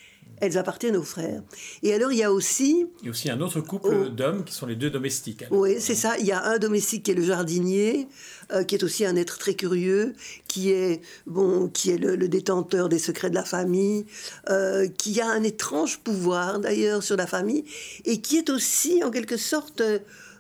Elles 0.43 0.57
appartiennent 0.57 0.97
aux 0.97 1.03
frères. 1.03 1.41
Et 1.83 1.93
alors, 1.93 2.11
il 2.11 2.17
y 2.17 2.23
a 2.23 2.31
aussi... 2.31 2.85
Il 3.01 3.05
y 3.05 3.07
a 3.07 3.11
aussi 3.11 3.29
un 3.29 3.39
autre 3.39 3.61
couple 3.61 4.09
d'hommes 4.09 4.43
qui 4.43 4.53
sont 4.53 4.65
les 4.65 4.75
deux 4.75 4.89
domestiques. 4.89 5.45
Oui, 5.51 5.75
c'est 5.79 5.95
ça. 5.95 6.17
Il 6.17 6.25
y 6.25 6.33
a 6.33 6.43
un 6.43 6.57
domestique 6.57 7.03
qui 7.03 7.11
est 7.11 7.15
le 7.15 7.23
jardinier, 7.23 8.09
euh, 8.51 8.63
qui 8.65 8.75
est 8.75 8.83
aussi 8.83 9.05
un 9.05 9.15
être 9.15 9.37
très 9.37 9.53
curieux, 9.53 10.15
qui 10.49 10.71
est, 10.71 11.01
bon, 11.27 11.69
qui 11.69 11.91
est 11.91 11.97
le, 11.97 12.27
détenteur 12.27 12.89
des 12.89 12.99
secrets 12.99 13.29
de 13.29 13.35
la 13.35 13.45
famille, 13.45 14.05
euh, 14.49 14.87
qui 14.89 15.21
a 15.21 15.29
un 15.29 15.43
étrange 15.43 15.99
pouvoir 15.99 16.59
d'ailleurs 16.59 17.03
sur 17.03 17.15
la 17.15 17.27
famille, 17.27 17.63
et 18.03 18.19
qui 18.19 18.37
est 18.37 18.49
aussi 18.49 19.01
en 19.03 19.11
quelque 19.11 19.37
sorte... 19.37 19.81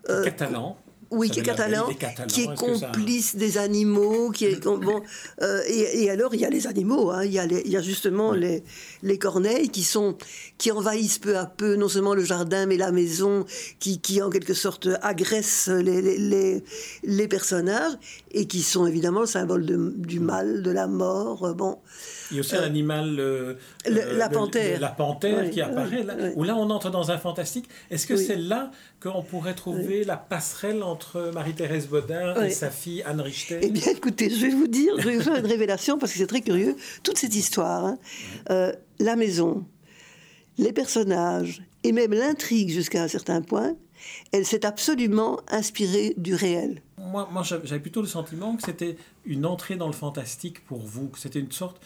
Euh, 0.09 0.23
catalan 0.25 0.77
oui, 1.13 1.29
qui 1.29 1.39
est 1.39 1.43
catalan, 1.43 1.87
qui 2.27 2.43
est 2.43 2.55
complice 2.55 3.35
des 3.35 3.57
animaux, 3.57 4.31
qui 4.31 4.45
est 4.45 4.63
bon. 4.63 5.01
Euh, 5.41 5.61
et, 5.67 6.09
alors 6.09 6.33
il 6.33 6.41
y 6.41 6.45
a 6.45 6.49
les 6.49 6.67
animaux, 6.67 7.11
hein, 7.11 7.23
il, 7.23 7.31
y 7.31 7.39
a 7.39 7.45
il 7.45 7.69
y 7.69 7.77
a 7.77 7.81
justement 7.81 8.31
les, 8.31 8.63
les 9.01 9.17
corneilles 9.17 9.69
qui 9.69 9.83
sont 9.83 10.17
qui 10.57 10.71
envahissent 10.71 11.19
peu 11.19 11.37
à 11.37 11.45
peu 11.45 11.75
non 11.75 11.87
seulement 11.87 12.13
le 12.13 12.23
jardin 12.23 12.65
mais 12.65 12.77
la 12.77 12.91
maison, 12.91 13.45
qui, 13.79 13.99
qui 13.99 14.21
en 14.21 14.29
quelque 14.29 14.53
sorte 14.53 14.87
agressent 15.01 15.69
les, 15.69 16.01
les, 16.01 16.63
les, 17.03 17.27
personnages 17.27 17.93
et 18.31 18.47
qui 18.47 18.61
sont 18.61 18.85
évidemment 18.85 19.21
le 19.21 19.25
symbole 19.25 19.65
de, 19.65 19.93
du 19.97 20.19
mal, 20.19 20.61
de 20.61 20.71
la 20.71 20.87
mort. 20.87 21.45
Euh, 21.45 21.53
bon. 21.53 21.79
Il 22.31 22.37
y 22.37 22.39
a 22.39 22.41
aussi 22.41 22.55
un 22.55 22.61
euh, 22.61 22.65
animal, 22.65 23.57
la 23.85 24.29
panthère, 24.29 24.79
la 24.79 24.89
panthère 24.89 25.49
qui 25.49 25.61
apparaît 25.61 26.03
là, 26.03 26.15
où 26.35 26.43
là 26.43 26.55
on 26.55 26.69
entre 26.69 26.89
dans 26.89 27.11
un 27.11 27.17
fantastique. 27.17 27.67
Est-ce 27.91 28.07
que 28.07 28.15
c'est 28.15 28.37
là 28.37 28.71
qu'on 29.01 29.21
pourrait 29.21 29.55
trouver 29.55 30.03
la 30.03 30.17
passerelle 30.17 30.83
entre 30.83 31.02
Marie-Thérèse 31.33 31.87
Baudin 31.87 32.43
et 32.43 32.49
sa 32.49 32.69
fille 32.69 33.03
Anne 33.03 33.21
Richter 33.21 33.59
Eh 33.61 33.69
bien, 33.69 33.91
écoutez, 33.91 34.29
je 34.29 34.45
vais 34.45 34.51
vous 34.51 34.67
dire, 34.67 34.93
je 34.99 35.09
vais 35.09 35.15
vous 35.17 35.23
faire 35.23 35.35
une 35.35 35.45
révélation 35.45 35.97
parce 35.97 36.11
que 36.11 36.17
c'est 36.17 36.27
très 36.27 36.41
curieux. 36.41 36.75
Toute 37.03 37.17
cette 37.17 37.35
histoire, 37.35 37.85
hein, 37.85 37.97
euh, 38.49 38.73
la 38.99 39.15
maison, 39.15 39.65
les 40.57 40.73
personnages 40.73 41.63
et 41.83 41.91
même 41.91 42.13
l'intrigue 42.13 42.69
jusqu'à 42.69 43.03
un 43.03 43.07
certain 43.07 43.41
point, 43.41 43.75
elle 44.31 44.45
s'est 44.45 44.65
absolument 44.65 45.39
inspirée 45.49 46.13
du 46.17 46.35
réel. 46.35 46.81
Moi, 46.97 47.27
moi 47.31 47.43
j'avais 47.43 47.79
plutôt 47.79 48.01
le 48.01 48.07
sentiment 48.07 48.55
que 48.55 48.63
c'était 48.63 48.97
une 49.25 49.45
entrée 49.45 49.75
dans 49.75 49.87
le 49.87 49.93
fantastique 49.93 50.65
pour 50.65 50.79
vous, 50.79 51.09
que 51.09 51.19
c'était 51.19 51.39
une 51.39 51.51
sorte, 51.51 51.81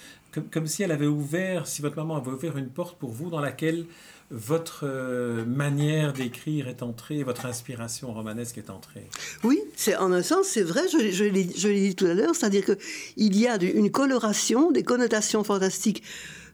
comme, 0.52 0.68
si 0.68 0.84
elle 0.84 0.92
avait 0.92 1.08
ouvert, 1.08 1.68
si 1.68 1.82
votre 1.82 1.96
maman 1.96 2.18
avait 2.18 2.32
ouvert 2.32 2.58
une 2.58 2.70
porte 2.70 2.98
pour 2.98 3.12
vous 3.12 3.30
dans 3.30 3.40
laquelle 3.40 3.86
votre 4.30 4.82
euh, 4.84 5.46
manière 5.46 6.14
d'écrire 6.14 6.68
est 6.68 6.84
entrée, 6.84 7.24
votre 7.24 7.46
inspiration 7.46 8.14
romanesque 8.14 8.58
est 8.58 8.70
entrée? 8.70 9.08
Oui, 9.44 9.60
c'est 9.76 9.96
en 9.96 10.12
un 10.12 10.22
sens, 10.22 10.48
c'est 10.48 10.64
vrai, 10.64 10.84
je, 10.92 11.12
je 11.12 11.24
l'ai 11.68 11.88
dit 11.90 11.96
tout 11.96 12.06
à 12.06 12.14
l'heure, 12.14 12.36
c'est-à-dire 12.36 12.66
qu'il 12.66 13.38
y 13.38 13.48
a 13.48 13.56
une 13.62 13.92
coloration, 13.92 14.72
des 14.72 14.84
connotations 14.84 15.44
fantastiques 15.44 16.04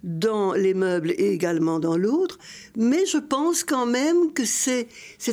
dans 0.04 0.52
les 0.54 0.74
meubles 0.74 1.12
et 1.12 1.32
également 1.32 1.80
dans 1.80 1.98
l'autre, 1.98 2.38
mais 2.76 3.06
je 3.06 3.18
pense 3.18 3.64
quand 3.64 3.86
même 3.86 4.34
que 4.34 4.44
c'est 4.46 4.88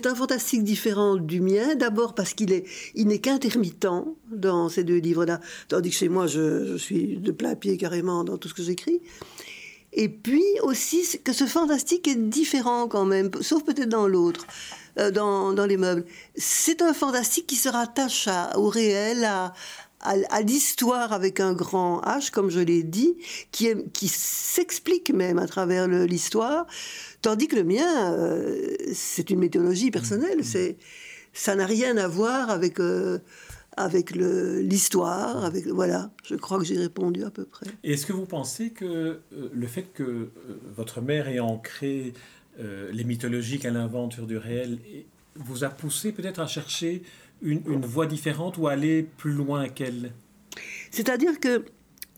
un 0.06 0.14
fantastique 0.14 0.62
différent 0.62 1.16
du 1.16 1.40
mien. 1.40 1.74
D'abord 1.74 2.14
parce 2.14 2.34
qu'il 2.34 2.52
est 2.52 2.64
il 2.94 3.08
n'est 3.08 3.18
qu'intermittent 3.18 3.88
dans 4.30 4.68
ces 4.68 4.84
deux 4.84 4.98
livres-là, 4.98 5.40
tandis 5.68 5.90
que 5.90 5.96
chez 5.96 6.08
moi 6.08 6.28
je, 6.28 6.66
je 6.66 6.76
suis 6.76 7.16
de 7.16 7.32
plein 7.32 7.56
pied 7.56 7.76
carrément 7.76 8.22
dans 8.22 8.38
tout 8.38 8.48
ce 8.48 8.54
que 8.54 8.62
j'écris. 8.62 9.00
Et 9.92 10.08
puis 10.08 10.44
aussi 10.62 11.18
que 11.24 11.32
ce 11.32 11.46
fantastique 11.46 12.06
est 12.06 12.16
différent 12.16 12.86
quand 12.88 13.04
même, 13.04 13.30
sauf 13.40 13.64
peut-être 13.64 13.88
dans 13.88 14.06
l'autre, 14.06 14.46
euh, 14.98 15.10
dans, 15.10 15.52
dans, 15.52 15.66
les 15.66 15.76
meubles. 15.76 16.04
C'est 16.36 16.82
un 16.82 16.94
fantastique 16.94 17.46
qui 17.46 17.56
se 17.56 17.68
rattache 17.68 18.28
au 18.54 18.68
réel, 18.68 19.24
à, 19.24 19.52
à, 20.00 20.40
l'histoire 20.40 21.12
avec 21.12 21.40
un 21.40 21.52
grand 21.52 22.00
H, 22.02 22.30
comme 22.30 22.50
je 22.50 22.60
l'ai 22.60 22.82
dit, 22.82 23.16
qui, 23.52 23.68
qui 23.92 24.08
s'explique 24.08 25.10
même 25.12 25.38
à 25.38 25.46
travers 25.46 25.88
l'histoire, 25.88 26.66
tandis 27.20 27.48
que 27.48 27.56
le 27.56 27.64
mien, 27.64 28.14
euh, 28.14 28.76
c'est 28.94 29.30
une 29.30 29.40
méthodologie 29.40 29.90
personnelle. 29.90 30.38
Mmh. 30.38 30.44
C'est, 30.44 30.76
ça 31.32 31.54
n'a 31.54 31.66
rien 31.66 31.96
à 31.96 32.08
voir 32.08 32.50
avec, 32.50 32.80
euh, 32.80 33.18
avec 33.76 34.10
l'histoire, 34.12 35.44
avec 35.44 35.66
voilà. 35.66 36.10
Je 36.24 36.34
crois 36.34 36.58
que 36.58 36.64
j'ai 36.64 36.78
répondu 36.78 37.24
à 37.24 37.30
peu 37.30 37.44
près. 37.44 37.66
Est-ce 37.84 38.06
que 38.06 38.12
vous 38.12 38.26
pensez 38.26 38.70
que 38.70 38.84
euh, 39.32 39.50
le 39.52 39.66
fait 39.66 39.86
que 39.94 40.30
votre 40.76 41.00
mère 41.00 41.28
ait 41.28 41.40
ancré 41.40 42.12
les 42.92 43.04
mythologies 43.04 43.58
qu'elle 43.58 43.76
invente 43.76 44.20
du 44.20 44.36
réel 44.36 44.80
vous 45.34 45.64
a 45.64 45.70
poussé 45.70 46.12
peut-être 46.12 46.40
à 46.40 46.46
chercher 46.46 47.02
une, 47.40 47.62
une 47.66 47.86
voie 47.86 48.06
différente 48.06 48.58
ou 48.58 48.66
aller 48.66 49.02
plus 49.16 49.32
loin 49.32 49.68
qu'elle? 49.68 50.12
C'est-à-dire 50.90 51.40
que 51.40 51.64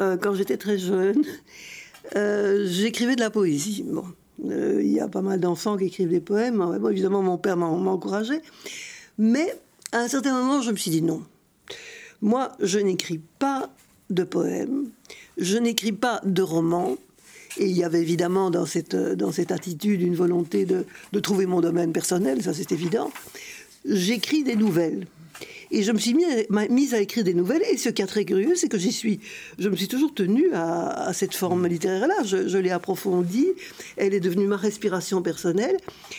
euh, 0.01 0.17
quand 0.17 0.35
j'étais 0.35 0.57
très 0.57 0.79
jeune, 0.79 1.23
euh, 2.17 2.67
j'écrivais 2.67 3.15
de 3.15 3.21
la 3.21 3.31
poésie. 3.31 3.85
Bon, 3.87 4.05
euh, 4.47 4.81
il 4.83 4.91
y 4.91 5.01
a 5.01 5.09
pas 5.09 5.23
mal 5.23 5.41
d'enfants 5.41 5.77
qui 5.77 5.85
écrivent 5.85 6.09
des 6.09 6.21
poèmes. 6.21 6.57
Bon, 6.57 6.89
évidemment, 6.89 7.23
mon 7.23 7.39
père 7.39 7.57
m'a 7.57 7.67
encouragé. 7.67 8.41
Mais 9.19 9.55
à 9.93 9.99
un 9.99 10.09
certain 10.09 10.35
moment, 10.35 10.63
je 10.63 10.71
me 10.71 10.77
suis 10.77 10.91
dit 10.91 11.03
non. 11.03 11.23
Moi, 12.23 12.53
je 12.61 12.79
n'écris 12.79 13.21
pas 13.39 13.71
de 14.11 14.25
poèmes, 14.25 14.89
je 15.37 15.59
n'écris 15.59 15.93
pas 15.93 16.21
de 16.25 16.43
romans. 16.43 16.97
Et 17.59 17.67
il 17.67 17.77
y 17.77 17.85
avait 17.85 18.01
évidemment 18.01 18.51
dans 18.51 18.65
cette, 18.65 18.97
dans 18.97 19.31
cette 19.31 19.53
attitude 19.53 20.01
une 20.01 20.15
volonté 20.15 20.65
de, 20.65 20.87
de 21.13 21.21
trouver 21.21 21.45
mon 21.45 21.61
domaine 21.61 21.93
personnel, 21.93 22.43
ça 22.43 22.55
c'est 22.55 22.73
évident 22.73 23.11
j'écris 23.85 24.45
des 24.45 24.57
nouvelles. 24.57 25.07
Et 25.73 25.83
je 25.83 25.91
me 25.91 25.99
suis 25.99 26.15
mise 26.51 26.93
à 26.93 27.01
écrire 27.01 27.25
des 27.25 27.33
nouvelles. 27.33 27.63
Et 27.73 27.79
ce 27.79 27.89
qui 27.89 28.03
est 28.03 28.07
très 28.07 28.27
curieux, 28.27 28.55
c'est 28.57 28.69
que 28.69 28.77
j'y 28.77 28.93
suis, 28.93 29.21
je 29.59 29.71
me 29.71 29.77
suis 29.77 29.89
toujours 29.89 30.13
tenue 30.13 30.53
à, 30.53 31.13
cette 31.15 31.35
forme 31.35 31.67
littéraire-là. 31.67 32.23
Je, 32.25 32.59
l'ai 32.59 32.71
approfondie. 32.71 33.49
Elle 33.97 34.13
est 34.13 34.21
devenue 34.21 34.47
ma 34.47 34.59
respiration 34.59 35.23
personnelle. 35.23 35.79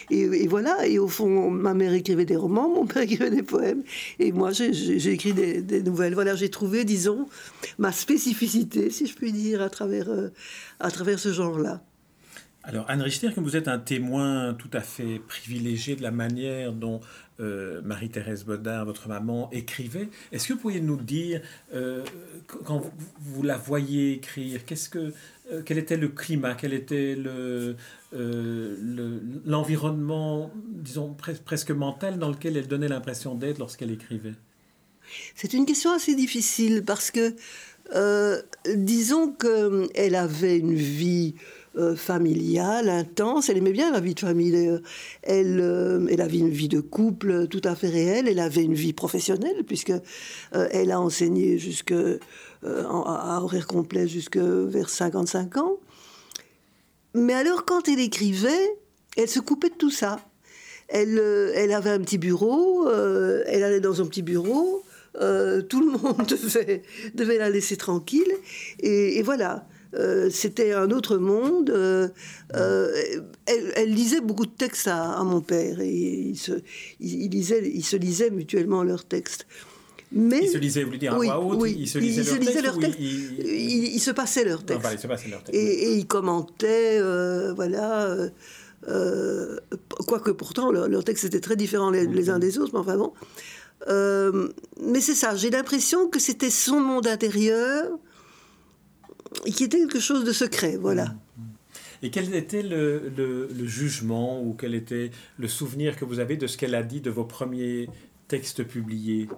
Et, 0.09 0.47
voilà. 0.47 0.87
Et 0.87 0.97
au 0.97 1.07
fond, 1.07 1.51
ma 1.51 1.75
mère 1.75 1.93
écrivait 1.93 2.25
des 2.25 2.35
romans, 2.35 2.67
mon 2.67 2.87
père 2.87 3.03
écrivait 3.03 3.29
des 3.29 3.43
poèmes. 3.43 3.83
Et 4.17 4.31
moi, 4.31 4.51
j'ai 4.51 5.11
écrit 5.11 5.33
des, 5.33 5.83
nouvelles. 5.83 6.15
Voilà, 6.15 6.35
j'ai 6.35 6.49
trouvé, 6.49 6.83
disons, 6.83 7.27
ma 7.77 7.91
spécificité, 7.91 8.89
si 8.89 9.05
je 9.05 9.13
puis 9.13 9.31
dire, 9.31 9.61
à 9.61 9.69
travers, 9.69 10.09
euh, 10.09 10.29
à 10.79 10.89
travers 10.89 11.19
ce 11.19 11.31
genre-là. 11.31 11.83
Alors, 12.65 12.85
Anne 12.87 13.01
Richter, 13.01 13.29
comme 13.35 13.43
vous 13.43 13.57
êtes 13.57 13.67
un 13.67 13.77
témoin 13.77 14.53
tout 14.53 14.69
à 14.71 14.79
fait 14.79 15.19
privilégié 15.27 15.97
de 15.97 16.01
la 16.01 16.11
manière 16.11 16.71
dont 16.71 17.01
euh, 17.41 17.81
Marie-Thérèse 17.83 18.45
Bodin, 18.45 18.85
votre 18.85 19.09
maman, 19.09 19.49
écrivait, 19.51 20.07
est-ce 20.31 20.47
que 20.47 20.53
vous 20.53 20.59
pourriez 20.59 20.79
nous 20.79 20.95
dire, 20.95 21.41
euh, 21.73 22.05
quand 22.47 22.81
vous, 23.19 23.43
la 23.43 23.57
voyez 23.57 24.13
écrire, 24.13 24.61
que, 24.65 25.11
euh, 25.51 25.61
quel 25.65 25.77
était 25.77 25.97
le 25.97 26.07
climat, 26.07 26.55
quel 26.55 26.73
était 26.73 27.17
le, 27.17 27.75
l'environnement, 29.45 30.49
disons, 30.69 31.17
presque 31.43 31.71
mental 31.71 32.17
dans 32.17 32.29
lequel 32.29 32.55
elle 32.55 32.69
donnait 32.69 32.87
l'impression 32.87 33.35
d'être 33.35 33.59
lorsqu'elle 33.59 33.91
écrivait? 33.91 34.35
C'est 35.35 35.51
une 35.51 35.65
question 35.65 35.91
assez 35.91 36.15
difficile 36.15 36.83
parce 36.85 37.11
que, 37.11 37.35
disons 38.73 39.33
qu'elle 39.33 40.15
avait 40.15 40.59
une 40.59 40.75
vie 40.75 41.35
euh, 41.75 41.95
familiale, 41.95 42.87
intense. 42.87 43.49
Elle 43.49 43.57
aimait 43.57 43.71
bien 43.71 43.91
la 43.91 43.99
vie 43.99 44.13
de 44.13 44.19
famille. 44.19 44.79
Elle, 45.23 45.59
euh, 45.59 46.05
elle 46.07 46.21
avait 46.21 46.37
une 46.37 46.51
vie 46.51 46.67
de 46.67 46.79
couple 46.79 47.47
tout 47.47 47.61
à 47.63 47.73
fait 47.73 47.89
réelle. 47.89 48.27
Elle 48.27 48.37
avait 48.37 48.61
une 48.61 48.75
vie 48.75 48.93
professionnelle 48.93 49.63
puisque 49.65 49.89
euh, 49.89 50.67
elle 50.69 50.91
a 50.91 51.01
enseigné 51.01 51.57
jusque 51.57 51.95
à 52.63 53.41
horaire 53.41 53.65
complet 53.65 54.07
jusque 54.07 54.37
vers 54.37 54.87
55 54.87 55.57
ans. 55.57 55.77
Mais 57.15 57.33
alors, 57.33 57.65
quand 57.65 57.87
elle 57.87 57.99
écrivait, 57.99 58.77
elle 59.17 59.27
se 59.27 59.39
coupait 59.39 59.69
de 59.69 59.75
tout 59.75 59.89
ça. 59.89 60.19
Elle, 60.89 61.17
elle 61.55 61.71
avait 61.71 61.89
un 61.89 61.99
petit 61.99 62.19
bureau, 62.19 62.87
elle 62.87 63.63
allait 63.63 63.79
dans 63.79 63.95
son 63.95 64.05
petit 64.05 64.21
bureau, 64.21 64.83
tout 65.15 65.79
le 65.79 65.97
monde 65.97 66.27
devait, 67.15 67.37
la 67.37 67.49
laisser 67.49 67.77
tranquille. 67.77 68.31
Et 68.79 69.21
voilà. 69.23 69.65
Euh, 69.95 70.29
c'était 70.31 70.73
un 70.73 70.89
autre 70.91 71.17
monde. 71.17 71.69
Euh, 71.69 72.07
euh, 72.55 72.91
elle, 73.45 73.93
lisait 73.93 74.21
beaucoup 74.21 74.45
de 74.45 74.51
textes 74.51 74.87
à, 74.87 75.23
mon 75.23 75.41
père 75.41 75.79
et 75.81 75.91
ils 75.91 76.37
se, 76.37 76.53
ils, 76.99 77.29
lisaient, 77.29 77.69
ils 77.69 77.85
se 77.85 77.95
lisaient 77.95 78.31
mutuellement 78.31 78.83
leurs 78.83 79.05
textes. 79.05 79.45
Mais, 80.11 80.41
ils 80.43 80.49
se 80.49 80.57
lisaient, 80.57 80.81
vous 80.81 80.87
voulez 80.87 80.99
dire, 80.99 81.17
oui, 81.17 81.27
oui, 81.55 81.75
ils 81.79 81.87
se 81.87 81.97
lisaient, 81.97 82.61
leurs 82.61 82.77
textes. 82.77 82.99
Ils, 82.99 83.99
se 83.99 84.11
passaient 84.11 84.45
leurs 84.45 84.63
textes. 84.63 84.85
Et, 85.51 85.57
et, 85.57 85.93
ils 85.95 86.05
commentaient, 86.05 87.01
voilà. 87.55 88.15
quoique 90.07 90.31
pourtant, 90.31 90.71
leurs 90.71 91.03
textes 91.03 91.25
étaient 91.25 91.39
très 91.39 91.55
différents 91.55 91.89
les, 91.89 92.05
les, 92.05 92.29
uns 92.29 92.39
des 92.39 92.59
autres, 92.59 92.73
mais 92.73 92.79
enfin 92.79 92.97
bon. 92.97 93.13
mais 93.87 95.01
c'est 95.01 95.15
ça, 95.15 95.35
j'ai 95.35 95.49
l'impression 95.49 96.07
que 96.07 96.19
c'était 96.19 96.51
son 96.51 96.79
monde 96.79 97.07
intérieur 97.07 97.89
qui 99.45 99.63
était 99.63 99.79
quelque 99.79 99.99
chose 99.99 100.23
de 100.23 100.31
secret, 100.31 100.77
voilà. 100.77 101.15
Et 102.01 102.09
quel 102.09 102.33
était 102.35 102.63
le, 102.63 103.11
le, 103.15 103.65
jugement 103.65 104.43
ou 104.43 104.53
quel 104.53 104.75
était 104.75 105.11
le 105.37 105.47
souvenir 105.47 105.95
que 105.95 106.03
vous 106.03 106.19
avez 106.19 106.35
de 106.35 106.47
ce 106.47 106.57
qu'elle 106.57 106.75
a 106.75 106.83
dit 106.83 106.99
de 106.99 107.09
vos 107.09 107.23
premiers 107.23 107.87
textes 108.27 108.63
publiés? 108.63 109.29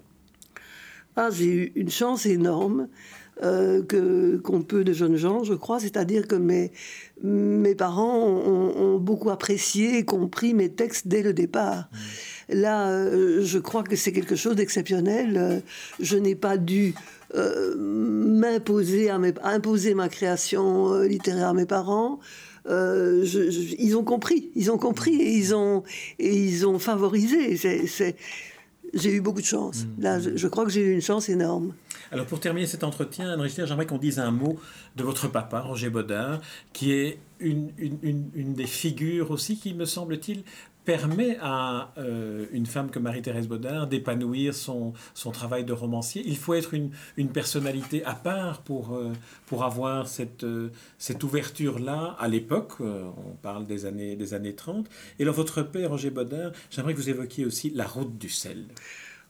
Ah, 1.16 1.30
j'ai 1.32 1.46
eu 1.46 1.72
une 1.76 1.92
chance 1.92 2.26
énorme. 2.26 2.88
Euh, 3.44 3.84
que 3.84 4.38
qu'ont 4.38 4.62
peu 4.62 4.86
de 4.86 4.94
jeunes 4.94 5.18
gens, 5.18 5.44
je 5.44 5.54
crois. 5.54 5.82
C'est-à-dire 5.82 6.26
que 6.26 6.36
mes, 6.36 6.72
mes 7.22 7.76
parents 7.76 8.18
ont, 8.18 8.98
beaucoup 8.98 9.30
apprécié 9.30 9.98
et 9.98 10.06
compris 10.06 10.54
mes 10.54 10.70
textes 10.70 11.10
dès 11.10 11.22
le 11.22 11.34
départ. 11.34 11.90
Mmh. 11.92 12.56
Là, 12.56 12.88
euh, 12.88 13.42
je 13.44 13.60
crois 13.60 13.84
que 13.84 13.98
c'est 13.98 14.14
quelque 14.14 14.38
chose 14.38 14.56
d'exceptionnel. 14.56 15.36
Euh, 15.36 15.60
je 16.00 16.16
n'ai 16.16 16.36
pas 16.36 16.56
dû 16.56 16.94
euh, 17.36 17.76
m'imposer, 17.78 19.10
à 19.10 19.20
imposer 19.44 19.94
ma 19.94 20.10
création 20.10 20.94
euh, 20.94 21.08
littéraire 21.08 21.50
à 21.50 21.54
mes 21.54 21.66
parents. 21.66 22.20
Euh, 22.68 23.26
ils 23.78 23.96
ont 23.96 24.04
compris, 24.04 24.52
ils 24.56 24.72
ont 24.72 24.78
compris 24.78 25.16
et 25.16 25.38
ils 25.38 25.54
ont, 25.54 25.84
et 26.18 26.36
ils 26.36 26.66
ont 26.66 26.80
favorisé. 26.80 27.58
j'ai 28.94 29.12
eu 29.12 29.22
beaucoup 29.22 29.42
de 29.42 29.46
chance. 29.46 29.84
Mmh. 29.84 30.02
Là, 30.02 30.20
je, 30.20 30.48
crois 30.48 30.66
que 30.66 30.72
j'ai 30.72 30.82
eu 30.82 30.94
une 30.94 31.02
chance 31.02 31.30
énorme. 31.30 31.74
Alors 32.12 32.26
pour 32.26 32.40
terminer 32.40 32.68
cet 32.68 32.84
entretien, 32.84 33.30
Anne 33.32 33.42
Richter, 33.42 33.66
j'aimerais 33.68 33.86
qu'on 33.86 33.98
dise 33.98 34.20
un 34.20 34.32
mot 34.32 34.58
de 34.96 35.04
votre 35.04 35.28
papa, 35.28 35.60
Roger 35.60 35.90
Baudin, 35.90 36.40
qui 36.74 36.94
est 36.94 37.20
une, 37.40 37.72
une, 37.78 38.30
une 38.34 38.54
des 38.54 38.68
figures 38.68 39.32
aussi 39.32 39.58
qui, 39.58 39.74
me 39.74 39.86
semble-t-il, 39.86 40.44
permet 40.86 41.38
à 41.42 41.92
euh, 41.98 42.46
une 42.52 42.66
femme 42.66 42.92
comme 42.92 43.04
Marie-Thérèse 43.04 43.48
Baudin 43.48 43.86
d'épanouir 43.88 44.54
son, 44.54 44.94
son 45.14 45.32
travail 45.32 45.66
de 45.66 45.74
romancier. 45.74 46.24
Il 46.26 46.38
faut 46.38 46.54
être 46.54 46.74
une, 46.74 46.92
une 47.18 47.30
personnalité 47.30 48.06
à 48.06 48.14
part 48.14 48.62
pour, 48.62 48.96
euh, 48.96 49.12
pour 49.48 49.64
avoir 49.64 50.08
cette, 50.08 50.44
euh, 50.44 50.72
cette 50.98 51.24
ouverture-là 51.24 52.16
à 52.20 52.28
l'époque. 52.28 52.80
on 52.80 53.36
parle 53.42 53.66
des 53.66 53.86
années, 53.86 54.16
des 54.16 54.34
années 54.34 54.56
30. 54.56 54.88
Et 55.20 55.24
alors, 55.24 55.36
votre 55.36 55.64
père, 55.64 55.90
Roger 55.90 56.12
Baudin, 56.12 56.52
j'aimerais 56.70 56.94
que 56.94 57.00
vous 57.00 57.10
évoquiez 57.10 57.46
aussi 57.46 57.72
La 57.72 57.86
route 57.86 58.18
du 58.18 58.30
sel. 58.30 58.66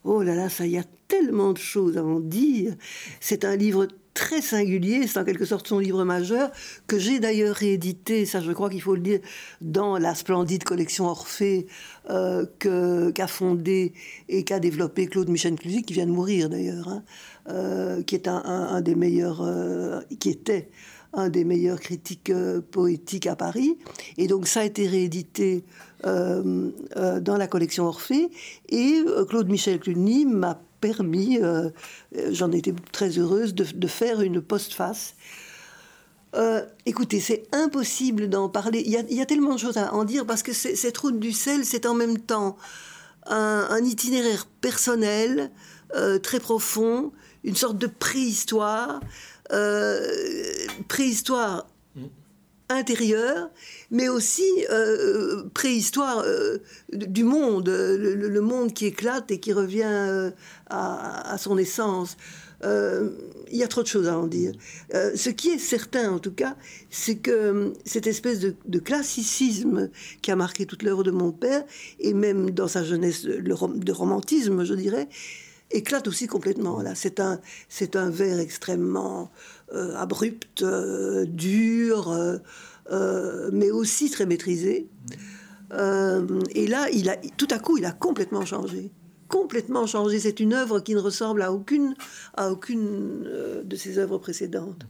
Oh 0.03 0.21
là 0.21 0.35
là, 0.35 0.49
ça 0.49 0.67
y 0.67 0.77
a 0.77 0.83
tellement 1.07 1.53
de 1.53 1.57
choses 1.57 1.97
à 1.97 2.03
en 2.03 2.19
dire. 2.19 2.75
C'est 3.19 3.45
un 3.45 3.55
livre 3.55 3.87
très 4.15 4.41
singulier, 4.41 5.05
c'est 5.05 5.19
en 5.19 5.25
quelque 5.25 5.45
sorte 5.45 5.67
son 5.67 5.77
livre 5.77 6.03
majeur, 6.05 6.49
que 6.87 6.97
j'ai 6.97 7.19
d'ailleurs 7.19 7.53
réédité, 7.55 8.25
ça 8.25 8.39
je 8.39 8.51
crois 8.53 8.69
qu'il 8.69 8.81
faut 8.81 8.95
le 8.95 9.01
dire, 9.01 9.19
dans 9.61 9.99
la 9.99 10.15
splendide 10.15 10.63
collection 10.63 11.05
Orphée 11.05 11.67
euh, 12.09 12.45
qu'a 13.11 13.27
fondée 13.27 13.93
et 14.29 14.43
qu'a 14.43 14.59
développé 14.59 15.07
Claude 15.07 15.29
Michel 15.29 15.55
Clusy, 15.55 15.83
qui 15.83 15.93
vient 15.93 16.07
de 16.07 16.11
mourir 16.11 16.49
d'ailleurs, 16.49 16.87
hein, 16.87 17.03
euh, 17.49 18.01
qui 18.03 18.15
est 18.15 18.27
un, 18.27 18.81
des 18.81 18.95
meilleurs, 18.95 19.41
euh, 19.41 19.99
qui 20.19 20.29
était 20.29 20.69
un 21.11 21.27
des 21.27 21.43
meilleurs 21.43 21.81
critiques 21.81 22.31
poétiques 22.71 23.27
à 23.27 23.35
Paris. 23.35 23.77
Et 24.17 24.27
donc 24.27 24.47
ça 24.47 24.61
a 24.61 24.63
été 24.63 24.87
réédité 24.87 25.63
dans 26.03 27.37
la 27.37 27.47
collection 27.47 27.85
Orphée. 27.85 28.29
Et 28.69 29.01
Claude 29.29 29.49
Michel 29.49 29.79
Cluny 29.79 30.25
m'a 30.25 30.59
permis, 30.85 31.39
euh, 31.41 31.71
j'en 32.29 32.51
étais 32.51 32.73
très 32.91 33.17
heureuse, 33.17 33.55
de, 33.55 33.87
faire 33.87 34.21
une 34.21 34.39
postface. 34.39 35.15
Euh, 36.35 36.63
écoutez, 36.85 37.19
c'est 37.19 37.43
impossible 37.53 38.29
d'en 38.29 38.49
parler. 38.49 38.83
Il 38.85 38.91
y, 38.91 39.21
a, 39.21 39.25
tellement 39.25 39.55
de 39.55 39.59
choses 39.59 39.77
à 39.77 39.95
en 39.95 40.03
dire 40.03 40.27
parce 40.27 40.43
que 40.43 40.53
cette 40.53 40.97
route 40.97 41.19
du 41.19 41.31
sel, 41.31 41.65
c'est 41.65 41.87
en 41.87 41.95
même 41.95 42.19
temps 42.19 42.55
un, 43.25 43.83
itinéraire 43.83 44.45
personnel 44.61 45.49
euh, 45.95 46.19
très 46.19 46.39
profond, 46.39 47.11
une 47.43 47.55
sorte 47.55 47.79
de 47.79 47.87
préhistoire, 47.87 48.99
préhistoire 50.87 51.65
intérieure, 52.69 53.49
mais 53.91 54.09
aussi 54.09 54.43
euh, 54.71 55.43
préhistoire 55.53 56.19
euh, 56.19 56.57
du 56.91 57.23
monde, 57.23 57.69
le, 57.69 58.41
monde 58.41 58.73
qui 58.73 58.87
éclate 58.87 59.29
et 59.31 59.39
qui 59.39 59.53
revient 59.53 59.83
euh, 59.85 60.31
à, 60.69 61.37
son 61.37 61.57
essence. 61.57 62.17
Il 62.63 63.57
y 63.57 63.63
a 63.63 63.67
trop 63.67 63.83
de 63.83 63.87
choses 63.87 64.07
à 64.07 64.17
en 64.17 64.25
dire. 64.25 64.53
ce 64.91 65.29
qui 65.29 65.49
est 65.49 65.59
certain, 65.59 66.11
en 66.13 66.19
tout 66.19 66.31
cas, 66.31 66.55
c'est 66.89 67.17
que 67.17 67.73
cette 67.85 68.07
espèce 68.07 68.39
de, 68.39 68.79
classicisme 68.79 69.91
qui 70.23 70.31
a 70.31 70.35
marqué 70.35 70.65
toute 70.65 70.81
l'œuvre 70.81 71.03
de 71.03 71.11
mon 71.11 71.31
père, 71.31 71.63
et 71.99 72.15
même 72.15 72.49
dans 72.49 72.67
sa 72.67 72.83
jeunesse 72.83 73.23
de 73.23 73.91
romantisme, 73.91 74.63
je 74.63 74.73
dirais, 74.73 75.07
éclate 75.71 76.07
aussi 76.07 76.27
complètement. 76.27 76.81
Là, 76.81 76.95
c'est 76.95 77.19
un, 77.19 77.39
c'est 77.69 77.95
un 77.95 78.09
vers 78.09 78.39
extrêmement 78.39 79.31
euh, 79.73 79.95
abrupt, 79.95 80.61
euh, 80.61 81.25
dur, 81.25 82.11
euh, 82.91 83.49
mais 83.51 83.71
aussi 83.71 84.09
très 84.09 84.25
maîtrisé. 84.25 84.87
et 85.71 86.67
là, 86.67 86.87
il 86.91 87.09
a, 87.09 87.17
tout 87.37 87.47
à 87.51 87.59
coup, 87.59 87.77
il 87.77 87.85
a 87.85 87.91
complètement 87.91 88.45
changé. 88.45 88.91
Complètement 89.27 89.87
changé. 89.87 90.19
C'est 90.19 90.39
une 90.39 90.53
œuvre 90.53 90.79
qui 90.79 90.93
ne 90.93 90.99
ressemble 90.99 91.41
à 91.41 91.51
aucune, 91.51 91.95
à 92.35 92.51
aucune 92.51 93.27
de 93.63 93.75
ses 93.75 93.97
œuvres 93.97 94.19
précédentes 94.19 94.85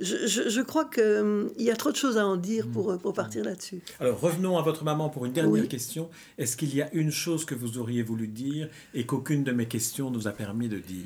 je, 0.00 0.60
crois 0.62 0.84
qu'il 0.86 1.02
hum, 1.02 1.50
y 1.58 1.70
a 1.70 1.76
trop 1.76 1.90
de 1.90 1.96
choses 1.96 2.18
à 2.18 2.26
en 2.26 2.36
dire 2.36 2.66
pour, 2.66 2.92
mm. 2.92 2.98
pour 2.98 3.12
partir 3.12 3.44
là-dessus. 3.44 3.80
Alors 4.00 4.20
revenons 4.20 4.58
à 4.58 4.62
votre 4.62 4.84
maman 4.84 5.08
pour 5.08 5.24
une 5.24 5.32
dernière 5.32 5.68
question. 5.68 6.08
Est-ce 6.38 6.56
qu'il 6.56 6.74
y 6.74 6.82
a 6.82 6.92
une 6.92 7.10
chose 7.10 7.44
que 7.44 7.54
vous 7.54 7.78
auriez 7.78 8.02
voulu 8.02 8.26
dire 8.26 8.68
et 8.94 9.06
qu'aucune 9.06 9.44
de 9.44 9.52
mes 9.52 9.66
questions 9.66 10.10
nous 10.10 10.26
a 10.26 10.32
permis 10.32 10.68
de 10.68 10.78
dire? 10.78 11.04